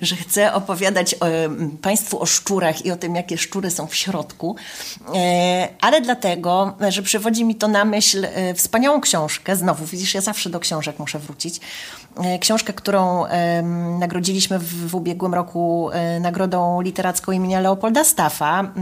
[0.00, 1.26] Że chcę opowiadać o,
[1.82, 4.56] Państwu o szczurach i o tym, jakie szczury są w środku,
[5.14, 9.56] e, ale dlatego, że przywodzi mi to na myśl e, wspaniałą książkę.
[9.56, 11.60] Znowu, widzisz, ja zawsze do książek muszę wrócić.
[12.16, 13.24] E, książkę, którą
[13.98, 18.72] nagrodziliśmy w, w ubiegłym roku nagrodą literacką imienia Leopolda Staffa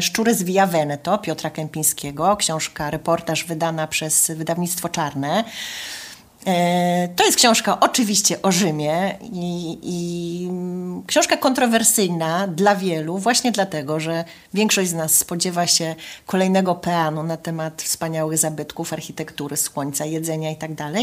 [0.00, 5.44] Szczury z Via Veneto Piotra Kępińskiego, książka, reportaż wydana przez wydawnictwo Czarne.
[6.46, 10.50] E, to jest książka oczywiście o Rzymie i, i,
[11.06, 15.94] książka kontrowersyjna dla wielu, właśnie dlatego, że większość z nas spodziewa się
[16.26, 20.74] kolejnego peanu na temat wspaniałych zabytków, architektury, słońca, jedzenia itd.
[20.76, 20.94] Tak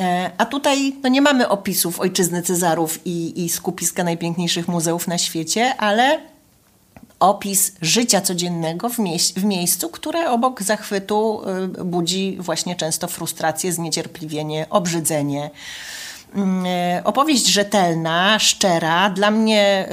[0.00, 5.18] e, a tutaj no, nie mamy opisów ojczyzny Cezarów i, i skupiska najpiękniejszych muzeów na
[5.18, 6.20] świecie, ale
[7.20, 11.42] opis życia codziennego w, mieś w miejscu, które obok zachwytu
[11.80, 15.50] y, budzi właśnie często frustrację, zniecierpliwienie, obrzydzenie.
[16.34, 16.66] mm,
[17.04, 19.88] opowieść rzetelna, szczera, dla mnie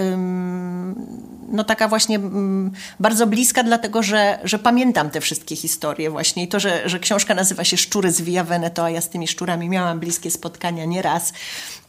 [1.54, 6.48] no taka właśnie mm, bardzo bliska, dlatego że, że pamiętam te wszystkie historie właśnie i
[6.48, 9.70] to, że, że książka nazywa się Szczury z Via Veneto, a ja z tymi szczurami
[9.70, 11.34] miałam bliskie spotkania nieraz,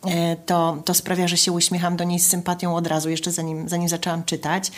[0.06, 3.68] e, to, to sprawia, że się uśmiecham do niej z sympatią od razu, jeszcze zanim,
[3.68, 4.72] zanim zaczęłam czytać.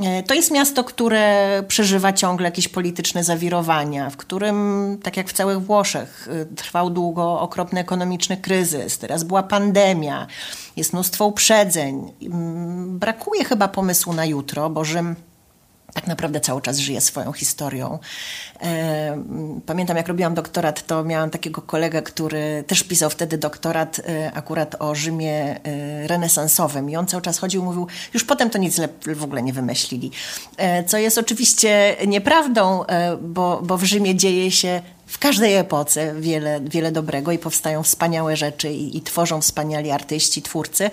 [0.00, 5.32] E, to jest miasto, które przeżywa ciągle jakieś polityczne zawirowania, w którym, tak jak w
[5.32, 10.26] całych Włoszech, e, trwał długo okropny ekonomiczny kryzys, teraz była pandemia,
[10.76, 12.12] jest mnóstwo uprzedzeń.
[12.22, 15.16] Mm, brakuje chyba pomysłu na jutro, bo Rzym
[15.94, 17.98] tak naprawdę cały czas żyje swoją historią.
[18.62, 19.22] E,
[19.66, 24.76] pamiętam, jak robiłam doktorat, to miałam takiego kolegę, który też pisał wtedy doktorat e, akurat
[24.78, 28.80] o Rzymie e, renesansowym i on cały czas chodził i mówił, już potem to nic
[29.16, 30.10] w ogóle nie wymyślili.
[30.86, 32.84] Co jest oczywiście nieprawdą,
[33.20, 38.36] bo, bo w Rzymie dzieje się w każdej epoce wiele, wiele dobrego i powstają wspaniałe
[38.36, 40.90] rzeczy i, i tworzą wspaniali artyści, twórcy.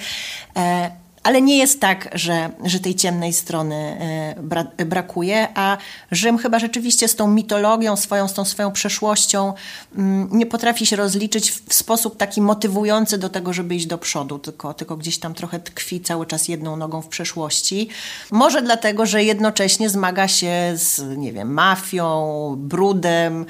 [1.30, 5.78] Ale nie jest tak, że, że tej ciemnej strony e, bra brakuje, a
[6.12, 9.54] Rzym chyba rzeczywiście z tą mitologią swoją, z tą swoją przeszłością
[9.96, 14.40] mm, nie potrafi się rozliczyć w sposób taki motywujący do tego, żeby iść do przodu,
[14.40, 17.90] tylko, tylko gdzieś tam trochę tkwi cały czas jedną nogą w przeszłości.
[18.32, 23.46] Może dlatego, że jednocześnie zmaga się z, nie wiem, mafią, brudem,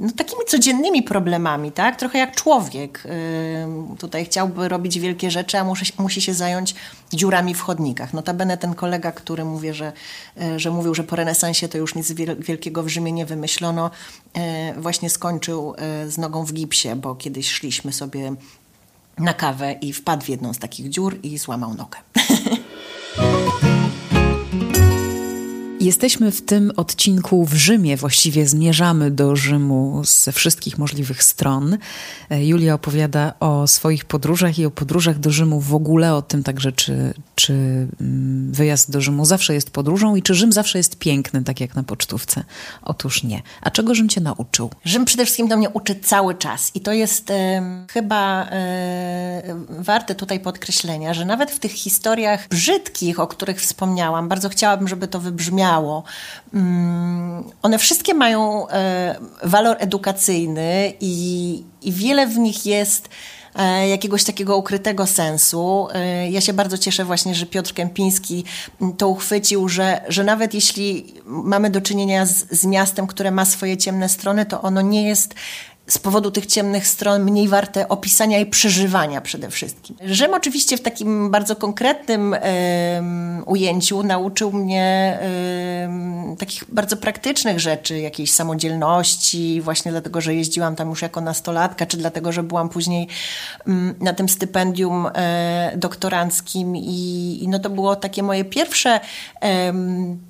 [0.00, 1.96] no, takimi codziennymi problemami, tak?
[1.96, 3.04] Trochę jak człowiek.
[3.98, 6.53] Tutaj chciałby robić wielkie rzeczy, a musi, musi się zająć
[7.12, 8.14] dziurami w chodnikach.
[8.14, 9.92] Notabene ten kolega, który mówię, że,
[10.40, 13.90] e, że mówił, że po renesansie to już nic wielkiego w Rzymie nie wymyślono,
[14.34, 18.34] e, właśnie skończył e, z nogą w gipsie, bo kiedyś szliśmy sobie
[19.18, 21.98] na kawę i wpadł w jedną z takich dziur i złamał nogę.
[25.84, 31.78] Jesteśmy w tym odcinku w Rzymie, właściwie zmierzamy do Rzymu ze wszystkich możliwych stron.
[32.30, 36.42] E, Julia opowiada o swoich podróżach i o podróżach do Rzymu w ogóle, o tym
[36.42, 37.52] także, czy, czy
[38.00, 41.74] mm, wyjazd do Rzymu zawsze jest podróżą i czy Rzym zawsze jest piękny, tak jak
[41.74, 42.44] na pocztówce.
[42.82, 43.42] Otóż nie.
[43.60, 44.70] A czego Rzym cię nauczył?
[44.84, 47.32] Rzym przede wszystkim do mnie uczy cały czas i to jest
[47.92, 49.42] chyba e,
[49.78, 55.08] warte tutaj podkreślenia, że nawet w tych historiach brzydkich, o których wspomniałam, bardzo chciałabym, żeby
[55.08, 55.73] to wybrzmiało,
[56.54, 63.08] Mm, one wszystkie mają e, walor edukacyjny i, i wiele w nich jest
[63.54, 65.88] e, jakiegoś takiego ukrytego sensu.
[65.92, 68.44] E, ja się bardzo cieszę właśnie, że Piotr Kępiński
[68.98, 73.76] to uchwycił, że, że nawet jeśli mamy do czynienia z, z miastem, które ma swoje
[73.76, 75.34] ciemne strony, to ono nie jest
[75.86, 79.96] z powodu tych ciemnych stron mniej warte opisania i przeżywania przede wszystkim.
[80.04, 82.36] Rzym oczywiście w takim bardzo konkretnym
[83.46, 85.18] ujęciu nauczył mnie
[86.38, 91.96] takich bardzo praktycznych rzeczy, jakiejś samodzielności, właśnie dlatego, że jeździłam tam już jako nastolatka, czy
[91.96, 93.08] dlatego, że byłam później
[94.00, 99.00] na tym stypendium e, doktoranckim i, i no to było takie moje pierwsze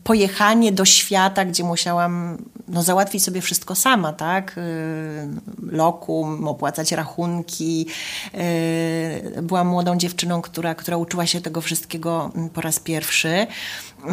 [0.05, 2.39] pojechanie do świata, gdzie musiałam
[2.69, 4.61] no, załatwić sobie wszystko sama, tak?
[5.63, 7.87] Lokum, opłacać rachunki.
[8.35, 13.47] E, byłam młodą dziewczyną, która, która uczyła się tego wszystkiego mm, po raz pierwszy.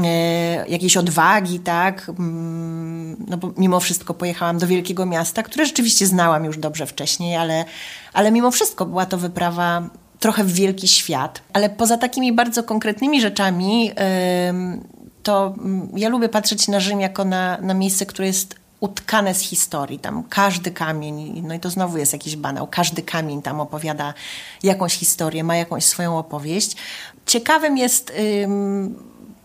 [0.04, 2.10] E, jakiejś odwagi, tak?
[2.10, 7.36] Mm, no bo mimo wszystko pojechałam do wielkiego miasta, które rzeczywiście znałam już dobrze wcześniej,
[7.36, 7.66] ale,
[8.14, 9.90] ale mimo wszystko była to wyprawa
[10.20, 11.42] trochę w wielki świat.
[11.54, 13.92] Ale poza takimi bardzo konkretnymi rzeczami,
[15.24, 19.40] to mm, ja lubię patrzeć na Rzym jako na, na miejsce, które jest utkane z
[19.40, 20.00] historii.
[20.00, 24.14] Tam każdy kamień, no i to znowu jest jakiś banał, każdy kamień tam opowiada
[24.64, 26.76] jakąś historię, ma jakąś swoją opowieść.
[27.26, 28.14] Ciekawym jest
[28.44, 28.96] ym,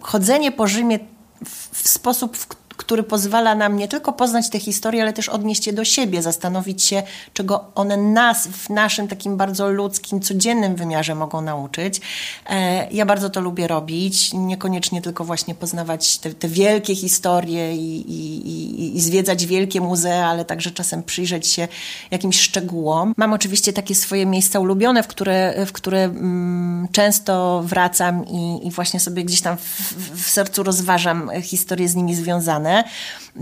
[0.00, 0.98] chodzenie po Rzymie
[1.44, 5.66] w, w sposób, w który pozwala nam nie tylko poznać te historie, ale też odnieść
[5.66, 11.14] je do siebie, zastanowić się, czego one nas w naszym takim bardzo ludzkim, codziennym wymiarze
[11.14, 12.00] mogą nauczyć.
[12.46, 18.10] E, ja bardzo to lubię robić, niekoniecznie tylko właśnie poznawać te, te wielkie historie i,
[18.10, 21.68] i, i, i zwiedzać wielkie muzea, ale także czasem przyjrzeć się
[22.10, 23.14] jakimś szczegółom.
[23.16, 28.70] Mam oczywiście takie swoje miejsca ulubione, w które, w które mm, często wracam i, i
[28.70, 32.75] właśnie sobie gdzieś tam w, w sercu rozważam historie z nimi związane.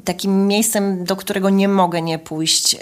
[0.04, 2.76] Takim miejscem, do którego nie mogę nie pójść,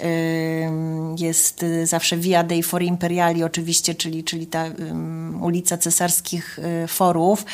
[1.17, 4.65] jest y, zawsze Via dei Fori Imperiali oczywiście, czyli, czyli ta
[5.41, 7.45] ulica Cesarskich y, Forów.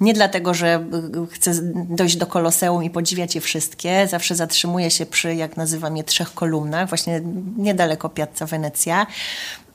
[0.00, 0.84] Nie dlatego, że
[1.24, 1.52] y, chcę
[1.88, 4.06] dojść do Koloseum i podziwiać je wszystkie.
[4.06, 7.20] Zawsze zatrzymuję się przy, jak nazywam je, trzech kolumnach, właśnie
[7.56, 9.06] niedaleko Piazza Wenecja.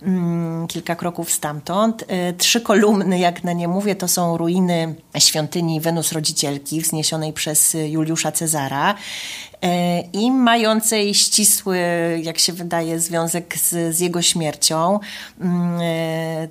[0.06, 2.04] Mm, kilka kroków stamtąd.
[2.08, 7.78] E, trzy kolumny, jak na nie mówię, to są ruiny świątyni Wenus Rodzicielki wzniesionej przez
[7.88, 8.96] Juliusza Cezara.
[10.14, 11.80] i mającej ścisły,
[12.24, 15.00] jak się wydaje, związek z, z jego śmiercią.
[15.42, 15.80] Mm,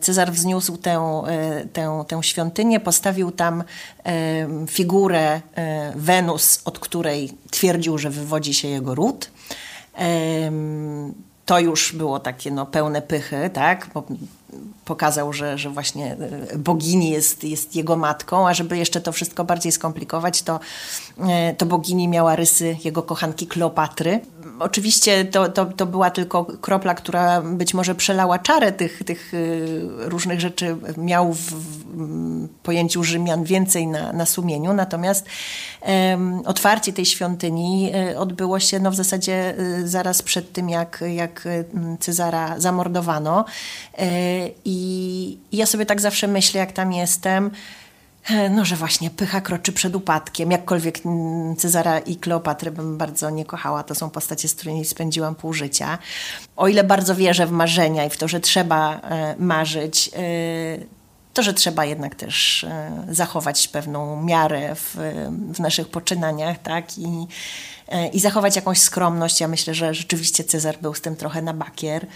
[0.01, 1.23] Cezar wzniósł tę,
[1.73, 3.65] tę, tę świątynię, postawił tam
[4.67, 5.41] figurę
[5.95, 9.31] Wenus, od której twierdził, że wywodzi się jego ród
[11.46, 13.90] to już było takie no, pełne pychy, tak?
[14.85, 16.16] Pokazał, że, że właśnie
[16.52, 20.61] e, bogini jest, jest jego matką, a żeby jeszcze to wszystko bardziej skomplikować, to,
[21.18, 24.20] e, to bogini miała rysy jego kochanki Kleopatry.
[24.59, 30.09] Oczywiście to, to, to była tylko kropla, która być może przelała czarę tych, tych e,
[30.09, 31.82] różnych rzeczy, miał w
[32.62, 35.26] pojęciu Rzymian więcej na, na sumieniu, natomiast
[35.81, 41.48] um, otwarcie tej świątyni odbyło się no, w zasadzie zaraz przed tym, jak, jak
[42.00, 43.44] Cezara zamordowano.
[44.64, 47.50] I, ja sobie tak zawsze myślę, jak tam jestem,
[48.31, 50.50] e, no, że właśnie pycha kroczy przed upadkiem.
[50.50, 50.98] Jakkolwiek
[51.59, 55.98] Cezara i Kleopatry bym bardzo nie kochała, to są postacie, z którymi spędziłam pół życia.
[56.57, 61.02] O ile bardzo wierzę w marzenia i w to, że trzeba e, marzyć, e,
[61.33, 62.66] to, że trzeba jednak też
[63.09, 64.97] zachować pewną miarę w,
[65.55, 66.99] w naszych poczynaniach, tak?
[66.99, 67.27] I,
[67.82, 67.82] E,
[68.12, 69.40] i zachować jakąś skromność.
[69.40, 72.07] Ja myślę, że rzeczywiście Cezar był z tym trochę na bakier.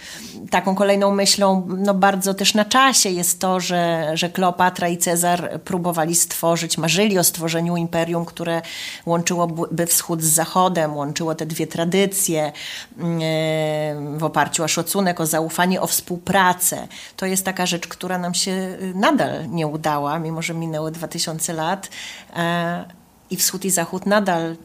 [0.49, 5.61] Taką kolejną myślą, no bardzo też na czasie jest to, że, że Kleopatra i Cezar
[5.61, 8.61] próbowali stworzyć, marzyli o stworzeniu imperium, które
[9.05, 12.51] łączyłoby wschód z zachodem, łączyło te dwie tradycje
[12.97, 16.87] mm, e, w oparciu o szacunek, o zaufanie, o współpracę.
[17.15, 21.53] To jest taka rzecz, która nam się y, nadal nie udała, mimo że minęły 2000
[21.53, 21.89] lat.
[22.35, 22.85] E,
[23.29, 24.55] I wschód i zachód nadal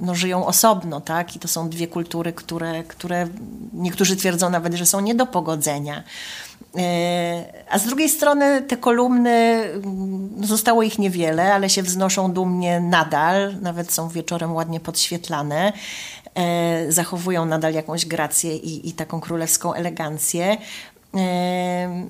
[0.00, 1.36] no, żyją osobno, tak?
[1.36, 3.28] I to są dwie kultury, które, które
[3.72, 6.02] niektórzy twierdzą nawet, że są nie do pogodzenia.
[6.78, 9.64] E, a z drugiej strony te kolumny,
[10.36, 15.72] no, zostało ich niewiele, ale się wznoszą dumnie nadal, nawet są wieczorem ładnie podświetlane,
[16.34, 20.56] e, zachowują nadal jakąś grację i, i taką królewską elegancję.
[21.16, 22.06] E,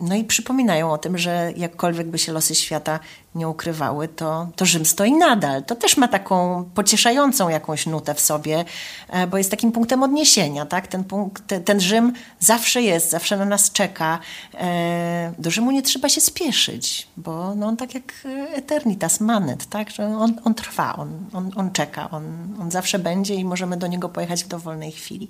[0.00, 3.00] no i przypominają o tym, że jakkolwiek by się losy świata
[3.34, 5.64] nie ukrywały, to, to Rzym stoi nadal.
[5.64, 8.64] To też ma taką pocieszającą jakąś nutę w sobie,
[9.08, 10.66] e, bo jest takim punktem odniesienia.
[10.66, 10.86] Tak?
[10.86, 14.18] Ten, punkt, ten Rzym zawsze jest, zawsze na nas czeka.
[14.54, 18.12] E, do Rzymu nie trzeba się spieszyć, bo no on tak jak
[18.54, 19.90] Eternitas Manet, tak?
[19.90, 22.24] że on, on trwa, on, on, on czeka, on,
[22.60, 25.28] on zawsze będzie i możemy do niego pojechać w dowolnej chwili.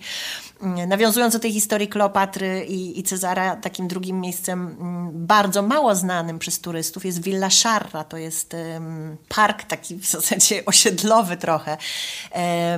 [0.62, 5.94] Mm, nawiązując do tej historii Kleopatry i, i Cezara, takim drugim miejscem mm, bardzo mało
[5.94, 8.56] znanym przez turystów jest Villa Char to jest
[9.28, 11.76] park taki w zasadzie osiedlowy trochę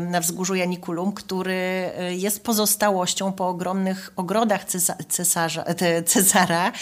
[0.00, 4.64] na wzgórzu Janikulum, który e, jest pozostałością po ogromnych ogrodach
[5.08, 5.64] cesarza,
[6.06, 6.72] Cezara,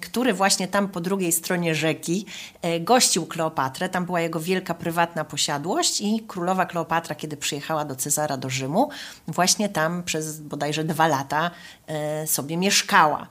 [0.00, 2.26] który właśnie tam po drugiej stronie rzeki
[2.62, 3.88] e, gościł Kleopatrę.
[3.88, 8.90] Tam była jego wielka prywatna posiadłość i królowa Kleopatra, kiedy przyjechała do Cezara do Rzymu,
[9.28, 11.50] właśnie tam przez bodajże dwa lata
[11.86, 13.26] e, sobie mieszkała.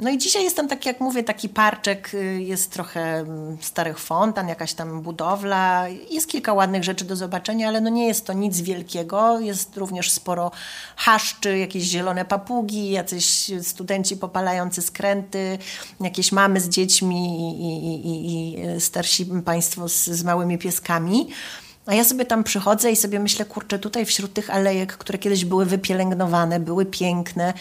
[0.00, 3.98] No i dzisiaj jest tam, tak jak mówię, taki parczek, y, jest trochę mm, starych
[3.98, 8.32] fontan, jakaś tam budowla, jest kilka ładnych rzeczy do zobaczenia, ale no nie jest to
[8.32, 9.40] nic wielkiego.
[9.40, 10.50] Jest również sporo
[10.96, 15.58] haszczy, jakieś zielone papugi, jacyś studenci popalający skręty,
[16.00, 21.28] jakieś mamy z dziećmi i, i, i starsi państwo z, z małymi pieskami.
[21.86, 25.44] A ja sobie tam przychodzę i sobie myślę, kurczę, tutaj wśród tych alejek, które kiedyś
[25.44, 27.54] były wypielęgnowane, były piękne,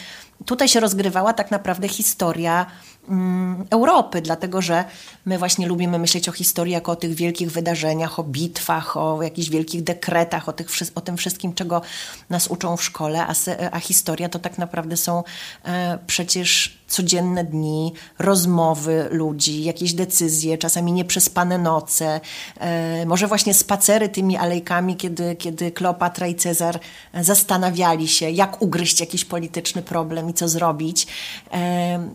[0.45, 2.65] tutaj się rozgrywała tak naprawdę historia
[3.09, 4.85] mm, Europy, dlatego że
[5.25, 9.49] my właśnie lubimy myśleć o historii jako o tych wielkich wydarzeniach, o bitwach, o jakichś
[9.49, 11.81] wielkich dekretach, o, tych, o tym wszystkim, czego
[12.29, 13.33] nas uczą w szkole, a,
[13.71, 15.23] a historia to tak naprawdę są
[15.65, 22.21] e, przecież codzienne dni, rozmowy ludzi, jakieś decyzje, czasami nieprzespane noce,
[22.59, 26.79] e, może właśnie spacery tymi alejkami, kiedy, kiedy Kleopatra i Cezar
[27.21, 31.07] zastanawiali się, jak ugryźć jakiś polityczny problem i co zrobić.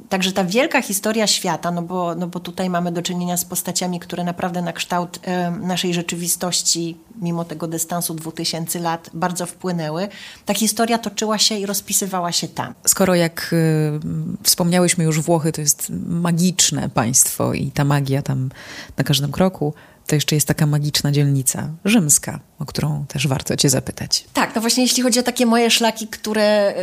[0.08, 4.00] Także ta wielka historia świata, no bo, no bo tutaj mamy do czynienia z postaciami,
[4.00, 5.20] które naprawdę na kształt
[5.60, 10.08] naszej rzeczywistości, mimo tego dystansu 2000 lat, bardzo wpłynęły.
[10.46, 12.74] Ta historia toczyła się i rozpisywała się tam.
[12.86, 14.00] Skoro jak y,
[14.42, 18.50] wspomniałyśmy już Włochy, to jest magiczne państwo i ta magia tam
[18.96, 19.74] na każdym kroku
[20.06, 24.24] to jeszcze jest taka magiczna dzielnica rzymska, o którą też warto Cię zapytać.
[24.32, 26.74] Tak, no właśnie jeśli chodzi o takie moje szlaki, które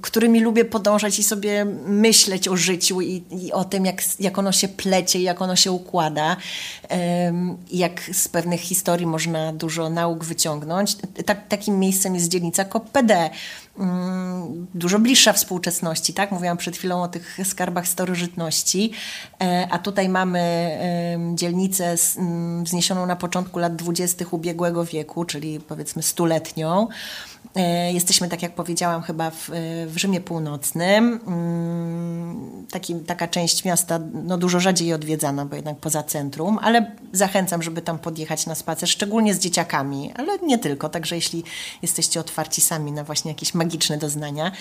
[0.00, 4.52] którymi lubię podążać i sobie myśleć o życiu i, i o tym, jak, jak ono
[4.52, 6.36] się plecie, jak ono się układa,
[6.90, 10.96] um, jak z pewnych historii można dużo nauk wyciągnąć.
[11.26, 13.30] Tak, takim miejscem jest dzielnica KOPD.
[13.80, 16.30] Mm, dużo bliższa współczesności, tak?
[16.30, 18.92] Mówiłam przed chwilą o tych skarbach starożytności,
[19.42, 20.40] e, a tutaj mamy
[21.34, 21.94] dzielnicę
[22.62, 26.88] wzniesioną na początku lat dwudziestych ubiegłego wieku, czyli powiedzmy stuletnią.
[27.54, 29.50] E, jesteśmy, tak jak powiedziałam, chyba w,
[29.86, 31.20] w Rzymie Północnym.
[31.26, 37.62] Mm, taki, taka część miasta no, dużo rzadziej odwiedzana, bo jednak poza centrum, ale zachęcam,
[37.62, 41.44] żeby tam podjechać na spacer, szczególnie z dzieciakami, ale nie tylko, także jeśli
[41.82, 44.52] jesteście otwarci sami na właśnie jakieś magiczne doznania.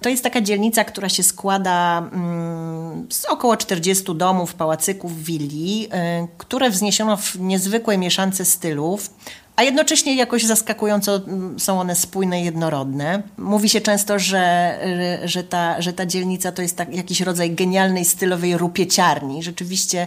[0.00, 6.26] To jest taka dzielnica, która się składa mm, z około 40 domów, pałacyków, willi, e,
[6.38, 9.10] które wzniesiono w niezwykłej mieszance stylów
[9.56, 13.22] a jednocześnie jakoś zaskakująco mm, są one spójne i jednorodne.
[13.38, 14.78] Mówi się często, że,
[15.24, 19.42] że, ta, że ta dzielnica to jest tak, jakiś rodzaj genialnej, stylowej rupieciarni.
[19.42, 20.06] Rzeczywiście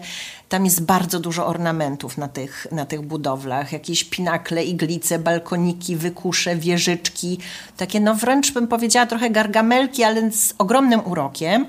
[0.49, 3.71] tam jest bardzo dużo ornamentów na tych, na tych budowlach.
[3.71, 7.37] Jakieś pinakle, iglice, balkoniki, wykusze, wieżyczki.
[7.77, 11.65] Takie no wręcz bym powiedziała trochę gargamelki, ale z ogromnym urokiem.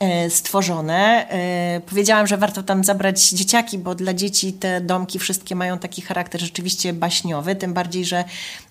[0.00, 1.30] E, stworzone.
[1.30, 6.02] E, powiedziałam, że warto tam zabrać dzieciaki, bo dla dzieci te domki wszystkie mają taki
[6.02, 8.24] charakter rzeczywiście baśniowy, tym bardziej, że,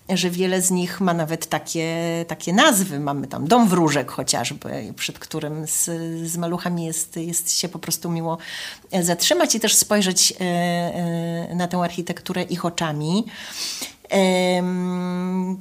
[0.08, 1.96] że wiele z nich ma nawet takie,
[2.28, 3.00] takie nazwy.
[3.00, 5.84] Mamy tam dom wróżek chociażby, przed którym z,
[6.30, 8.38] z maluchami jest, jest się po prostu miło
[9.02, 13.24] zatrzymać i też spojrzeć e, na tę architekturę ich oczami.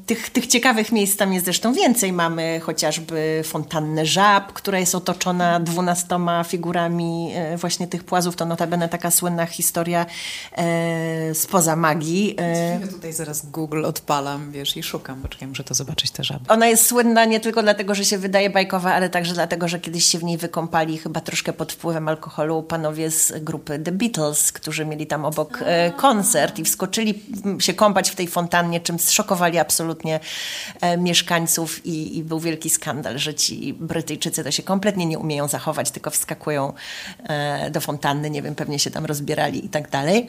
[0.05, 2.13] Tych, tych ciekawych miejsc tam jest zresztą więcej.
[2.13, 8.35] Mamy chociażby fontannę żab, która jest otoczona dwunastoma figurami e, właśnie tych płazów.
[8.35, 10.05] To notabene taka słynna historia
[10.57, 12.35] e, spoza magii.
[12.37, 16.23] E, ja tutaj zaraz Google odpalam, wiesz, i szukam, bo czekaj, muszę to zobaczyć, te
[16.23, 16.45] żaby.
[16.47, 20.05] Ona jest słynna nie tylko dlatego, że się wydaje bajkowa, ale także dlatego, że kiedyś
[20.05, 24.85] się w niej wykąpali chyba troszkę pod wpływem alkoholu panowie z grupy The Beatles, którzy
[24.85, 25.59] mieli tam obok
[25.97, 27.23] koncert i wskoczyli
[27.59, 30.19] się kąpać w tej fontannie fontannie, czym zszokowali absolutnie
[30.81, 35.47] e, mieszkańców i, i, był wielki skandal, że ci Brytyjczycy to się kompletnie nie umieją
[35.47, 36.73] zachować, tylko wskakują
[37.23, 40.27] e, do fontanny, nie wiem, pewnie się tam rozbierali i tak dalej.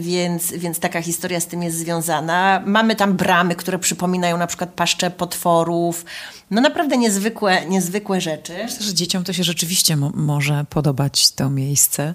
[0.00, 2.62] Więc, więc taka historia z tym jest związana.
[2.66, 6.04] Mamy tam bramy, które przypominają na przykład paszcze potworów.
[6.50, 8.52] No naprawdę niezwykłe, niezwykłe rzeczy.
[8.64, 12.14] Myślę, że dzieciom to się rzeczywiście mo może podobać to miejsce.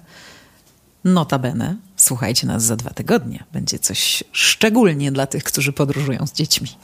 [1.03, 3.43] Notabene, słuchajcie nas za dwa tygodnie.
[3.53, 6.67] Będzie coś szczególnie dla tych, którzy podróżują z dziećmi.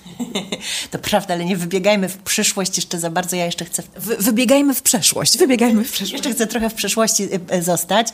[0.92, 3.36] To prawda, ale nie wybiegajmy w przyszłość jeszcze za bardzo.
[3.36, 3.84] Ja jeszcze chcę.
[4.20, 5.38] Wybiegajmy w przeszłość.
[5.38, 6.14] Wybiegajmy w przeszłość.
[6.14, 8.08] Jeszcze chcę trochę w przeszłości y, y, zostać.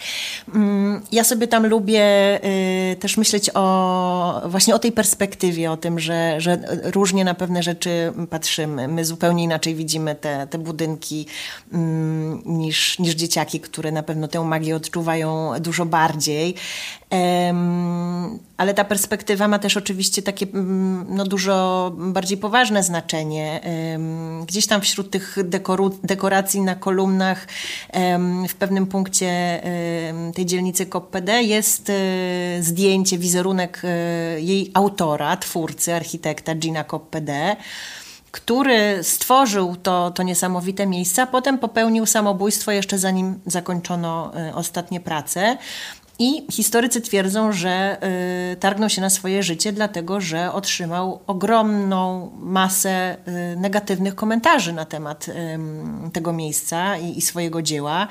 [0.55, 2.03] Mm, ja sobie tam lubię
[2.91, 7.63] y, też myśleć o właśnie o tej perspektywie, o tym, że, że różnie na pewne
[7.63, 8.87] rzeczy patrzymy.
[8.87, 11.25] My zupełnie inaczej widzimy te, te budynki
[11.73, 16.55] mm, niż, niż dzieciaki, które na pewno tę magię odczuwają dużo bardziej.
[18.57, 23.61] Ale ta perspektywa ma też oczywiście takie mm, no, dużo bardziej poważne znaczenie.
[24.47, 27.47] Gdzieś tam wśród tych dekoru, dekoracji na kolumnach
[28.49, 29.61] w pewnym punkcie
[30.35, 31.93] tej dzielnicy KOPD jest e,
[32.63, 33.87] zdjęcie, wizerunek e,
[34.41, 37.55] jej autora, twórcy, architekta Gina KOPD
[38.31, 44.99] który stworzył to, to niesamowite miejsce, a potem popełnił samobójstwo jeszcze zanim zakończono e, ostatnie
[44.99, 45.57] prace.
[46.19, 47.97] I historycy twierdzą, że
[48.53, 53.17] y, targnął się na swoje życie, dlatego że otrzymał ogromną masę
[53.53, 55.33] y, negatywnych komentarzy na temat y,
[56.13, 58.07] tego miejsca i, i swojego dzieła.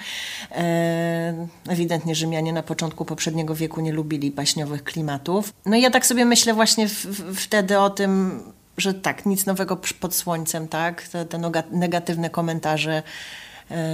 [0.51, 5.53] E, ewidentnie Rzymianie na początku poprzedniego wieku nie lubili baśniowych klimatów.
[5.67, 8.43] No i ja tak sobie myślę właśnie w, w, wtedy o tym,
[8.79, 11.03] że tak, nic nowego pod słońcem, tak?
[11.03, 13.03] Te, te negatywne komentarze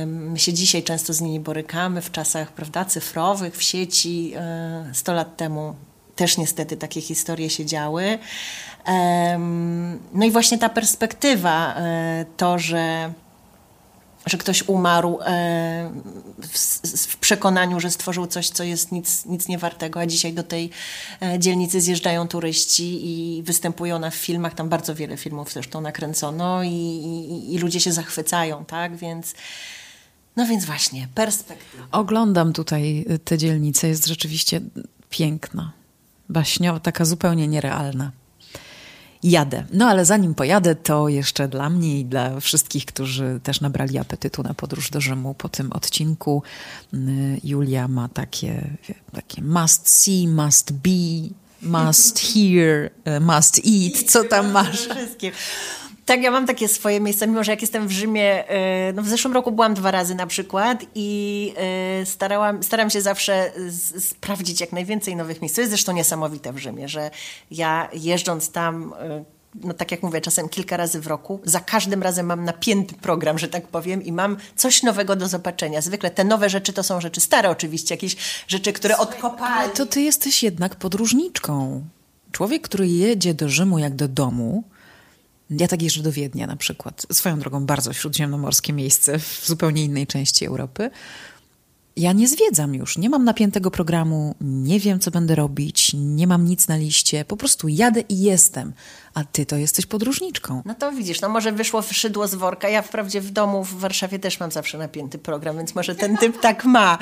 [0.06, 4.34] My się dzisiaj często z nimi borykamy w czasach prawda, cyfrowych, w sieci.
[4.92, 5.74] 100 e, lat temu
[6.16, 8.18] też niestety takie historie się działy.
[10.14, 13.12] No i właśnie ta perspektywa, e, to, że
[14.26, 15.90] że ktoś umarł e,
[17.08, 20.70] w, przekonaniu, że stworzył coś, co jest nic, nic nie wartego, a dzisiaj do tej
[21.38, 26.68] dzielnicy zjeżdżają turyści i występują na w filmach, tam bardzo wiele filmów zresztą nakręcono i,
[26.68, 29.34] i, i ludzie się zachwycają, tak, więc
[30.36, 31.84] no więc właśnie, perspektywa.
[31.92, 34.60] Oglądam tutaj tę dzielnicę, jest rzeczywiście
[35.10, 35.72] piękna,
[36.28, 38.12] baśniowa, taka zupełnie nierealna.
[39.22, 39.64] Jadę.
[39.72, 44.42] No ale zanim pojadę, to jeszcze dla mnie i dla wszystkich, którzy też nabrali apetytu
[44.42, 46.42] na podróż do Rzymu po tym odcinku,
[46.94, 48.70] y, Julia ma takie,
[49.12, 51.28] takie must see, must be,
[51.62, 54.10] must hear, y, must eat.
[54.10, 54.88] Co tam masz?
[54.88, 55.32] Wszystkie.
[56.08, 59.08] Tak, ja mam takie swoje miejsca, mimo że jak jestem w Rzymie, e, no w
[59.08, 63.52] zeszłym roku byłam dwa razy na przykład i e, starałam, staram się zawsze
[64.00, 65.54] sprawdzić jak najwięcej nowych miejsc.
[65.54, 67.10] To jest zresztą niesamowite w Rzymie, że
[67.50, 71.40] ja jeżdżąc tam e, no tak jak mówię, czasem kilka razy w roku.
[71.44, 75.80] Za każdym razem mam napięty program, że tak powiem, i mam coś nowego do zobaczenia.
[75.80, 79.64] Zwykle te nowe rzeczy to są rzeczy stare oczywiście, jakieś rzeczy, które odkopali.
[79.64, 81.84] Ale to ty jesteś jednak podróżniczką.
[82.32, 84.64] Człowiek, który jedzie do Rzymu jak do domu,
[85.50, 87.06] ja tak jeżdżę do Wiednia na przykład.
[87.12, 90.90] Swoją drogą bardzo śródziemnomorskie miejsce w zupełnie innej części Europy.
[91.96, 96.44] Ja nie zwiedzam już, nie mam napiętego programu, nie wiem, co będę robić, nie mam
[96.44, 98.72] nic na liście, po prostu jadę i jestem.
[99.14, 100.62] A ty to jesteś podróżniczką.
[100.64, 102.68] No to widzisz, no może wyszło szydło z worka.
[102.68, 106.40] Ja wprawdzie w domu w Warszawie też mam zawsze napięty program, więc może ten typ
[106.40, 106.98] tak ma.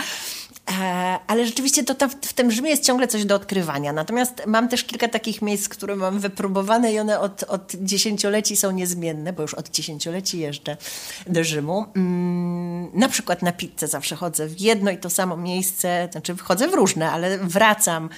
[0.70, 3.92] E, ale rzeczywiście to tam, w tym Rzymie jest ciągle coś do odkrywania.
[3.92, 8.70] Natomiast mam też kilka takich miejsc, które mam wypróbowane i one od, od dziesięcioleci są
[8.70, 10.76] niezmienne, bo już od dziesięcioleci jeżdżę
[11.26, 11.86] do Rzymu.
[11.96, 16.68] Mm, na przykład na pizzę zawsze chodzę w jedno i to samo miejsce, znaczy chodzę
[16.68, 18.08] w różne, ale wracam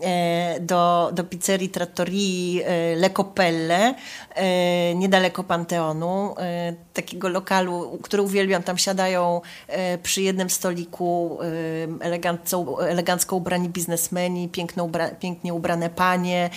[0.00, 3.94] e, do, do pizzerii Trattorii e, Le Coppelle,
[4.34, 6.34] e, niedaleko Panteonu,
[6.92, 8.62] takiego lokalu, który uwielbiam.
[8.62, 9.40] Tam siadają
[10.02, 11.38] przy jednym stoliku
[12.00, 16.50] elegancko, elegancko ubrani biznesmeni, piękno ubra, pięknie ubrane panie,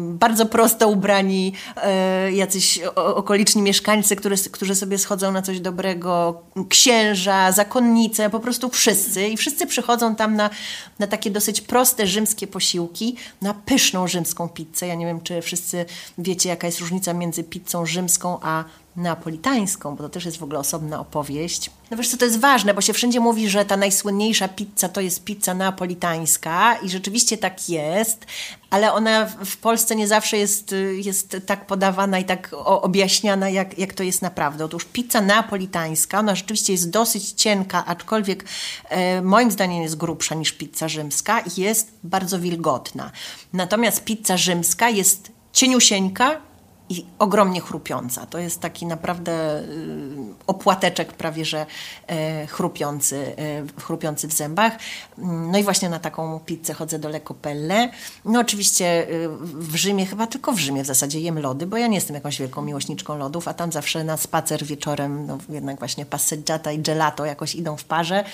[0.00, 7.52] bardzo prosto ubrani e, jacyś okoliczni mieszkańcy, które, którzy sobie schodzą na coś dobrego, księża,
[7.52, 9.28] zakonnice, po prostu wszyscy.
[9.28, 10.50] I wszyscy przychodzą tam na,
[10.98, 14.86] na takie dosyć proste rzymskie posiłki, na pyszną rzymską pizzę.
[14.86, 15.84] Ja nie wiem, czy wszyscy
[16.18, 18.64] wiecie, jaka jest różnica między pizzą rzymską a
[18.96, 21.70] neapolitańską, bo to też jest w ogóle osobna opowieść.
[21.90, 25.00] No wiesz co, to jest ważne, bo się wszędzie mówi, że ta najsłynniejsza pizza to
[25.00, 28.26] jest pizza neapolitańska i rzeczywiście tak jest,
[28.70, 33.92] ale ona w Polsce nie zawsze jest, jest tak podawana i tak objaśniana, jak, jak
[33.92, 34.64] to jest naprawdę.
[34.64, 38.44] Otóż pizza neapolitańska, ona rzeczywiście jest dosyć cienka, aczkolwiek
[38.88, 43.10] e, moim zdaniem jest grubsza niż pizza rzymska i jest bardzo wilgotna.
[43.52, 46.40] Natomiast pizza rzymska jest cieniusieńka,
[46.88, 48.26] i ogromnie chrupiąca.
[48.26, 49.66] To jest taki naprawdę y,
[50.46, 51.66] opłateczek prawie, że
[52.06, 54.72] e, chrupiący, e, chrupiący w zębach.
[55.18, 57.90] No i właśnie na taką pizzę chodzę do Le Copelle.
[58.24, 61.86] No oczywiście y, w Rzymie, chyba tylko w Rzymie w zasadzie jem lody, bo ja
[61.86, 66.06] nie jestem jakąś wielką miłośniczką lodów, a tam zawsze na spacer wieczorem, no jednak właśnie
[66.06, 68.24] passeggiata i gelato jakoś idą w parze.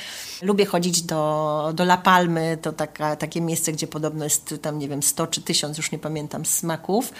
[0.42, 4.88] Lubię chodzić do, do La Palmy, to taka, takie miejsce, gdzie podobno jest tam, nie
[4.88, 7.12] wiem, 100 czy 1000, już nie pamiętam, smaków.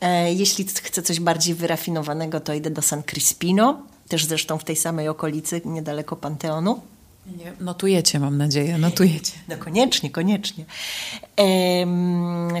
[0.00, 4.76] E, jeśli chcę coś bardziej wyrafinowanego, to idę do San Crispino, też zresztą w tej
[4.76, 6.80] samej okolicy, niedaleko Panteonu.
[7.36, 9.32] Nie, notujecie, mam nadzieję, notujecie.
[9.48, 10.64] No koniecznie, koniecznie.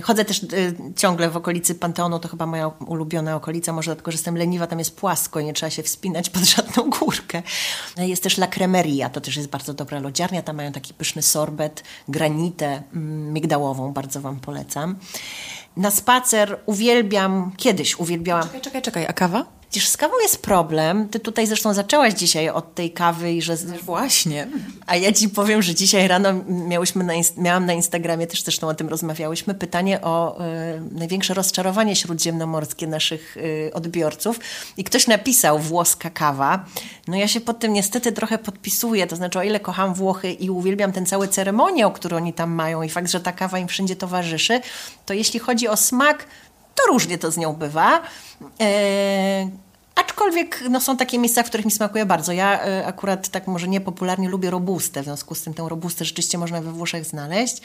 [0.02, 0.46] chodzę też e,
[0.96, 4.78] ciągle w okolicy Panteonu, to chyba moja ulubiona okolica, może dlatego, że jestem leniwa, tam
[4.78, 7.42] jest płasko, nie trzeba się wspinać pod żadną górkę.
[7.96, 11.22] E, jest też La Cremeria, to też jest bardzo dobra lodziarnia, tam mają taki pyszny
[11.22, 14.96] sorbet, granitę mm, migdałową, bardzo Wam polecam
[15.76, 18.42] na spacer uwielbiam, kiedyś uwielbiałam.
[18.42, 19.59] Czekaj, czekaj, czekaj, a kawa?
[19.72, 21.08] Widzisz, z kawą jest problem.
[21.08, 23.56] Ty tutaj zresztą zaczęłaś dzisiaj od tej kawy i że...
[23.82, 24.48] Właśnie.
[24.86, 28.74] A ja ci powiem, że dzisiaj rano miałyśmy na, miałam na Instagramie, też zresztą o
[28.74, 34.40] tym rozmawiałyśmy, pytanie o y, największe rozczarowanie śródziemnomorskie naszych y, odbiorców.
[34.76, 36.64] I ktoś napisał włoska kawa.
[37.08, 39.06] No ja się pod tym niestety trochę podpisuję.
[39.06, 42.82] To znaczy, o ile kocham Włochy i uwielbiam ten cały ceremoniał, który oni tam mają
[42.82, 44.60] i fakt, że ta kawa im wszędzie towarzyszy,
[45.06, 46.26] to jeśli chodzi o smak,
[46.80, 48.02] to różnie to z nią bywa.
[50.00, 52.32] Aczkolwiek no, są takie miejsca, w których mi smakuje bardzo.
[52.32, 56.38] Ja y, akurat tak może niepopularnie lubię robustę, w związku z tym tę robustę rzeczywiście
[56.38, 57.56] można we Włoszech znaleźć.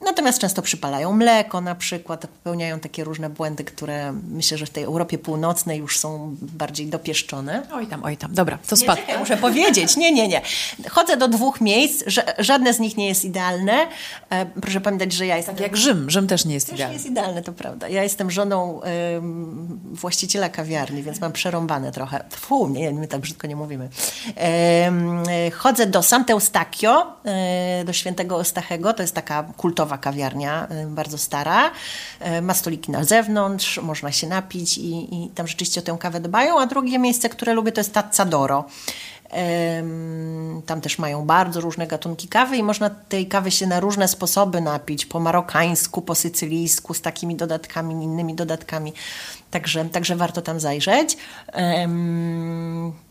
[0.00, 4.84] Natomiast często przypalają mleko na przykład, popełniają takie różne błędy, które myślę, że w tej
[4.84, 7.62] Europie Północnej już są bardziej dopieszczone.
[7.72, 8.34] Oj tam, oj tam.
[8.34, 9.02] Dobra, to spadł.
[9.18, 9.96] muszę powiedzieć.
[9.96, 10.42] Nie, nie, nie.
[10.90, 12.04] Chodzę do dwóch miejsc,
[12.38, 13.86] żadne z nich nie jest idealne.
[14.30, 15.54] E, proszę pamiętać, że ja jestem...
[15.54, 16.10] Tak jak Rzym.
[16.10, 16.92] Rzym też nie jest też idealny.
[16.92, 17.88] nie jest idealny, to prawda.
[17.88, 18.80] Ja jestem żoną
[19.92, 22.24] właściciela kawiarni, więc mam przerąbane trochę.
[22.30, 23.88] Fu, nie, my tak brzydko nie mówimy.
[25.58, 28.92] Chodzę do Sant'Eustachio, e, do świętego Eustachego.
[28.94, 31.70] To jest taka kultowa kawiarnia, e, bardzo stara.
[32.20, 36.20] E, ma stoliki na zewnątrz, można się napić i, i tam rzeczywiście o tę kawę
[36.20, 36.60] dbają.
[36.60, 38.64] A drugie miejsce, które lubię, to jest Tazzadoro.
[40.66, 44.60] Tam też mają bardzo różne gatunki kawy i można tej kawy się na różne sposoby
[44.60, 48.92] napić, po marokańsku, po sycylijsku, z takimi dodatkami, innymi dodatkami.
[49.50, 51.16] Także, także warto tam zajrzeć.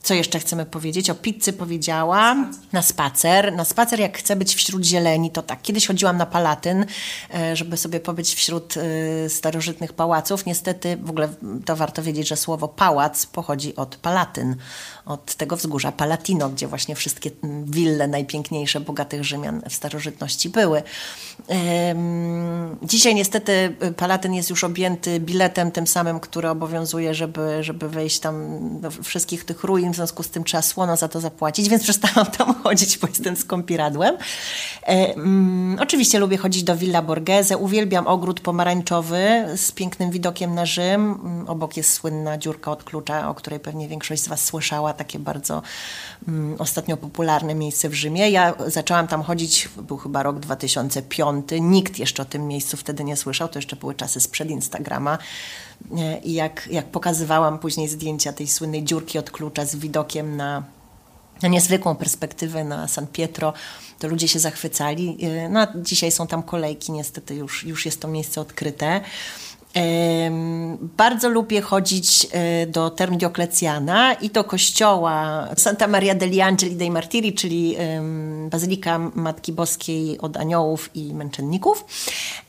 [0.01, 1.09] Co jeszcze chcemy powiedzieć?
[1.09, 2.53] O pizzy powiedziałam.
[2.73, 3.53] Na spacer.
[3.53, 5.61] Na spacer, jak chcę być wśród zieleni, to tak.
[5.61, 6.85] Kiedyś chodziłam na Palatyn,
[7.33, 10.45] e, żeby sobie pobyć wśród e, starożytnych pałaców.
[10.45, 11.29] Niestety, w ogóle
[11.65, 14.55] to warto wiedzieć, że słowo pałac pochodzi od Palatyn,
[15.05, 17.31] od tego wzgórza Palatino, gdzie właśnie wszystkie
[17.65, 20.83] wille najpiękniejsze, bogatych Rzymian w starożytności były.
[22.83, 28.57] Dzisiaj niestety Palatyn jest już objęty biletem tym samym, który obowiązuje, żeby, żeby wejść tam
[28.81, 32.25] do wszystkich tych ruin, w związku z tym trzeba słono za to zapłacić, więc przestałam
[32.25, 34.17] tam chodzić, bo jestem skąpiradłem.
[35.79, 41.19] Oczywiście lubię chodzić do Villa Borghese, uwielbiam ogród pomarańczowy z pięknym widokiem na Rzym.
[41.47, 45.61] Obok jest słynna dziurka od klucza, o której pewnie większość z Was słyszała, takie bardzo
[46.27, 48.29] um, ostatnio popularne miejsce w Rzymie.
[48.29, 53.15] Ja zaczęłam tam chodzić, był chyba rok 2005, nikt jeszcze o tym miejscu wtedy nie
[53.17, 55.17] słyszał, to jeszcze były czasy sprzed Instagrama.
[56.23, 60.63] I jak, jak pokazywałam później zdjęcia tej słynnej dziurki od klucza z widokiem na,
[61.41, 63.53] na niezwykłą perspektywę na San Pietro,
[63.99, 65.17] to ludzie się zachwycali.
[65.21, 69.01] E, no, dzisiaj są tam kolejki, niestety już, już jest to miejsce odkryte.
[70.81, 76.91] Bardzo lubię chodzić e, do Term Diocletiana i do kościoła Santa Maria degli Angeli dei
[76.91, 77.77] Martiri, czyli
[78.49, 81.85] Bazylika Matki Boskiej od Aniołów i Męczenników.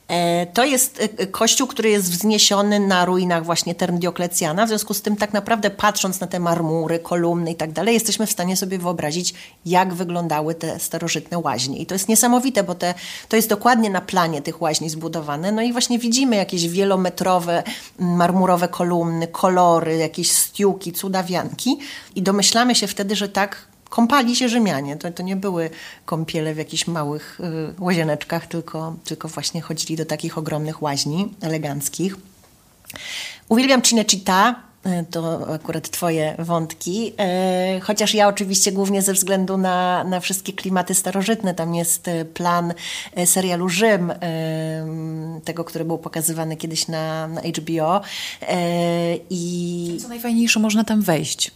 [0.08, 4.66] E, to jest e, kościół, który jest wzniesiony na ruinach właśnie Term Dioklecjana.
[4.66, 8.26] W związku z tym tak naprawdę patrząc na te marmury, kolumny i tak dalej, jesteśmy
[8.26, 9.34] w stanie sobie wyobrazić,
[9.66, 11.78] jak wyglądały te starożytne łaźnie.
[11.78, 12.94] I to jest niesamowite, bo te,
[13.28, 15.52] to jest dokładnie na planie tych łaźni zbudowane.
[15.52, 17.62] No i właśnie widzimy jakieś wielometrowe
[17.98, 21.78] marmurowe kolumny, kolory, jakieś stiuki, cudawianki
[22.14, 24.96] i domyślamy się wtedy, że tak kąpali się Rzymianie.
[24.96, 25.70] To, to nie były
[26.04, 27.40] kąpiele w jakichś małych
[27.78, 32.16] y, łazieneczkach, tylko, tylko właśnie chodzili do takich ogromnych łaźni eleganckich.
[33.48, 34.54] Uwielbiam Cinecittà,
[35.10, 37.12] to akurat Twoje wątki.
[37.18, 41.54] E, chociaż ja oczywiście głównie ze względu na, na wszystkie klimaty starożytne.
[41.54, 42.74] Tam jest e, plan
[43.24, 44.12] serialu Rzym,
[45.44, 48.00] tego, który był pokazywany kiedyś na, na HBO.
[49.30, 51.50] I co najfajniejsze, można tam wejść.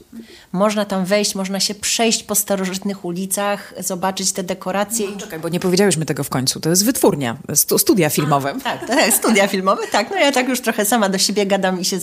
[0.53, 5.07] Można tam wejść, można się przejść po starożytnych ulicach, zobaczyć te dekoracje.
[5.11, 6.61] No, czekaj, bo nie powiedziałyśmy tego w końcu.
[6.61, 7.37] To jest wytwórnia,
[7.77, 8.55] studia filmowe.
[8.55, 10.11] A, tak, tak, studia filmowe, tak.
[10.11, 11.99] No ja tak już trochę sama do siebie gadam i się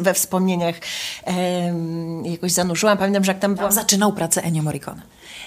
[0.00, 0.80] we wspomnieniach wspomnieniach
[2.32, 2.98] jakoś zanurzyłam.
[2.98, 3.72] Pamiętam, że jak tam byłam...
[3.72, 5.02] Zaczynał pracę Ennio Morricone.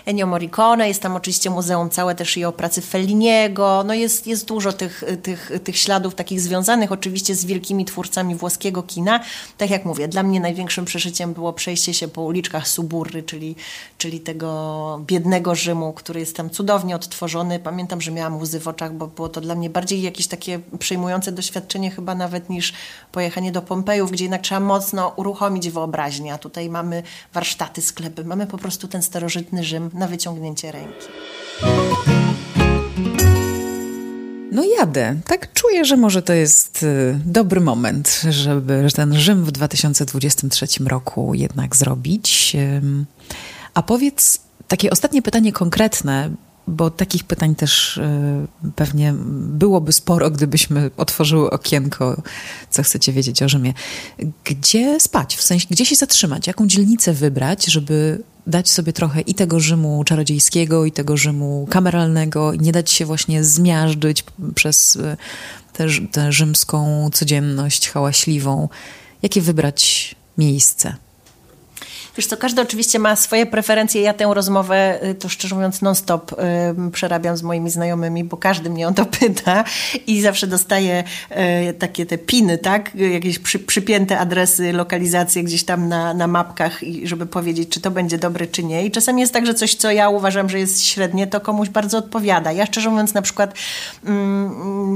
[0.07, 4.45] Ennio Morricone, jest tam oczywiście muzeum całe też i o pracy Felliniego, no jest, jest
[4.45, 9.19] dużo tych, tych, tych śladów takich związanych oczywiście z wielkimi twórcami włoskiego kina.
[9.57, 13.55] Tak jak mówię, dla mnie największym przeżyciem było przejście się po uliczkach Suburry, czyli,
[13.97, 17.59] czyli tego biednego Rzymu, który jest tam cudownie odtworzony.
[17.59, 21.31] Pamiętam, że miałam łzy w oczach, bo było to dla mnie bardziej jakieś takie przejmujące
[21.31, 22.73] doświadczenie chyba nawet niż
[23.11, 27.03] pojechanie do Pompejów, gdzie jednak trzeba mocno uruchomić wyobraźnię, a tutaj mamy
[27.33, 31.07] warsztaty, sklepy, mamy po prostu ten starożytny Rzym na wyciągnięcie ręki.
[34.51, 35.15] No jadę.
[35.27, 41.33] Tak czuję, że może to jest y, dobry moment, żeby ten Rzym w 2023 roku
[41.33, 42.55] jednak zrobić.
[43.73, 46.29] A powiedz takie ostatnie pytanie konkretne,
[46.68, 48.03] bo takich pytań też y,
[48.76, 52.22] pewnie byłoby sporo, gdybyśmy otworzyły okienko,
[52.70, 53.74] co chcecie wiedzieć o Rzymie.
[54.43, 55.36] Gdzie spać?
[55.36, 56.47] W sensie, gdzie się zatrzymać?
[56.47, 62.53] Jaką dzielnicę wybrać, żeby dać sobie trochę i tego Rzymu czarodziejskiego, i tego Rzymu kameralnego,
[62.53, 64.24] i nie dać się właśnie zmiażdżyć
[64.55, 65.18] przez y,
[66.11, 68.70] tę rzymską codzienność hałaśliwą.
[69.22, 70.95] Jakie wybrać miejsce?
[72.18, 74.01] Wiesz co, każdy oczywiście ma swoje preferencje.
[74.01, 78.70] Ja tę rozmowę, y, to szczerze mówiąc, non-stop y, przerabiam z moimi znajomymi, bo każdy
[78.70, 79.63] mnie o to pyta
[80.07, 81.03] i zawsze dostaję
[81.70, 82.95] y, takie te piny, tak?
[82.95, 87.91] Jakieś przy, przypięte adresy, lokalizacje gdzieś tam na, na mapkach, i żeby powiedzieć, czy to
[87.91, 88.86] będzie dobre, czy nie.
[88.86, 91.97] I czasami jest tak, że coś, co ja uważam, że jest średnie, to komuś bardzo
[91.97, 92.51] odpowiada.
[92.51, 93.53] Ja szczerze mówiąc, na przykład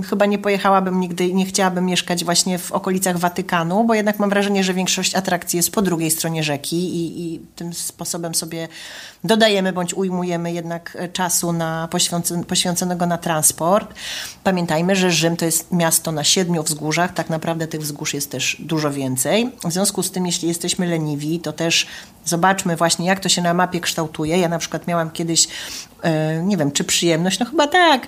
[0.10, 4.64] chyba nie pojechałabym nigdy, nie chciałabym mieszkać właśnie w okolicach Watykanu, bo jednak mam wrażenie,
[4.64, 8.68] że większość atrakcji jest po drugiej stronie rzeki i, i, tym sposobem sobie
[9.24, 11.90] dodajemy bądź ujmujemy jednak czasu na
[12.48, 13.94] poświęconego na transport.
[14.44, 18.58] Pamiętajmy, że Rzym to jest miasto na siedmiu wzgórzach, tak naprawdę tych wzgórz jest też
[18.60, 19.52] dużo więcej.
[19.64, 21.88] W związku z tym, jeśli jesteśmy leniwi, to też
[22.26, 24.38] zobaczmy właśnie, jak to się na mapie kształtuje.
[24.38, 25.50] Ja na przykład miałam kiedyś e,
[26.44, 28.08] nie wiem, czy przyjemność, no chyba tak,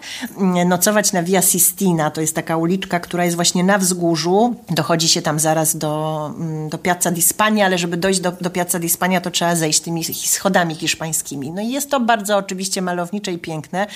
[0.65, 5.21] nocować na Via Sistina, to jest taka uliczka, która jest właśnie na wzgórzu, dochodzi się
[5.21, 8.89] tam zaraz do, mm, do Piazza di Spagna, ale żeby dojść do, do Piazza di
[8.89, 11.51] Spagna, to trzeba zejść tymi schodami hiszpańskimi.
[11.51, 13.87] No i jest to bardzo oczywiście malownicze i piękne,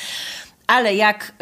[0.67, 1.33] ale jak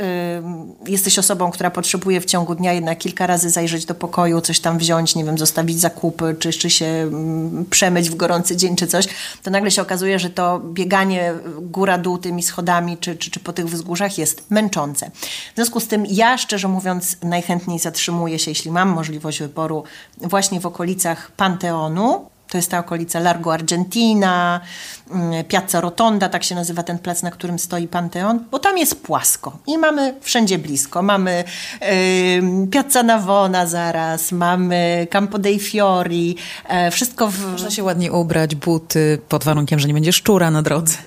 [0.86, 4.60] y, jesteś osobą, która potrzebuje w ciągu dnia jednak kilka razy zajrzeć do pokoju, coś
[4.60, 8.88] tam wziąć, nie wiem, zostawić zakupy, czy, czy się y, przemyć w gorący dzień, czy
[8.88, 9.08] coś,
[9.44, 13.66] to nagle się okazuje, że to bieganie góra-dół tymi schodami, czy, czy, czy po tych
[13.66, 15.12] wzgórzach jest męczące.
[15.52, 19.84] W związku z tym ja, szczerze mówiąc, najchętniej zatrzymuję się, jeśli mam możliwość wyboru,
[20.18, 24.62] właśnie w okolicach Panteonu, to jest ta okolica Largo Argentina,
[25.12, 29.04] mm, Piazza Rotonda, tak się nazywa ten plac, na którym stoi Panteon, bo tam jest
[29.04, 31.02] płasko i mamy wszędzie blisko.
[31.02, 31.43] Mamy
[32.72, 36.36] Piazza Navona zaraz, mamy Campo dei Fiori,
[36.70, 37.52] yy, wszystko w...
[37.52, 40.98] Można się ładnie ubrać, buty, pod warunkiem, że nie będzie szczura na drodze.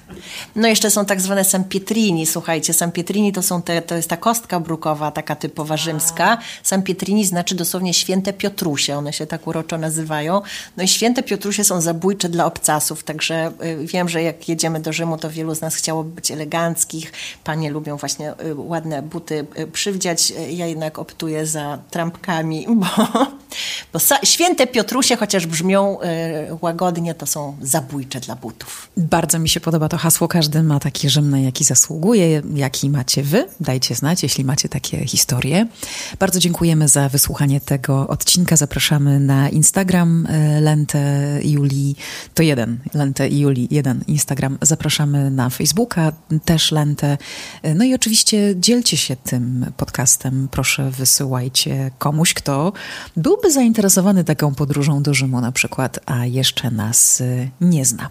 [0.56, 4.08] No jeszcze są tak zwane San Pietrini, słuchajcie, San Pietrini to, są te, to jest
[4.08, 6.38] ta kostka brukowa, taka typowa rzymska.
[6.62, 10.42] San Pietrini znaczy dosłownie święte Piotrusie, one się tak uroczo nazywają.
[10.76, 14.92] No i święte Piotrusie są zabójcze dla obcasów, także y, wiem, że jak jedziemy do
[14.92, 17.12] Rzymu, to wielu z nas chciałoby być eleganckich.
[17.44, 20.32] Panie lubią właśnie y, ładne buty y, przywdziać.
[20.50, 22.86] Ja jednak optuję za trampkami, bo,
[23.92, 25.98] bo święte Piotrusie, chociaż brzmią
[26.60, 28.88] łagodnie, to są zabójcze dla butów.
[28.96, 30.17] Bardzo mi się podoba to hasło.
[30.26, 32.42] Każdy ma taki Rzym, na jaki zasługuje.
[32.54, 33.48] Jaki macie wy?
[33.60, 35.66] Dajcie znać, jeśli macie takie historie.
[36.18, 38.56] Bardzo dziękujemy za wysłuchanie tego odcinka.
[38.56, 40.28] Zapraszamy na Instagram
[40.60, 41.96] Lentę Julii,
[42.34, 44.58] to jeden, Lentę i Julii, jeden Instagram.
[44.62, 46.12] Zapraszamy na Facebooka,
[46.44, 47.18] też Lentę.
[47.74, 50.48] No i oczywiście dzielcie się tym podcastem.
[50.50, 52.72] Proszę wysyłajcie komuś, kto
[53.16, 58.10] byłby zainteresowany taką podróżą do Rzymu na przykład, a jeszcze nas y, nie zna.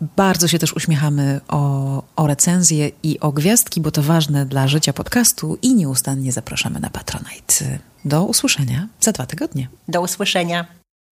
[0.00, 4.92] Bardzo się też uśmiechamy o, o recenzje i o gwiazdki, bo to ważne dla życia
[4.92, 7.78] podcastu i nieustannie zapraszamy na Patronite.
[8.04, 9.68] Do usłyszenia za dwa tygodnie.
[9.88, 10.66] Do usłyszenia.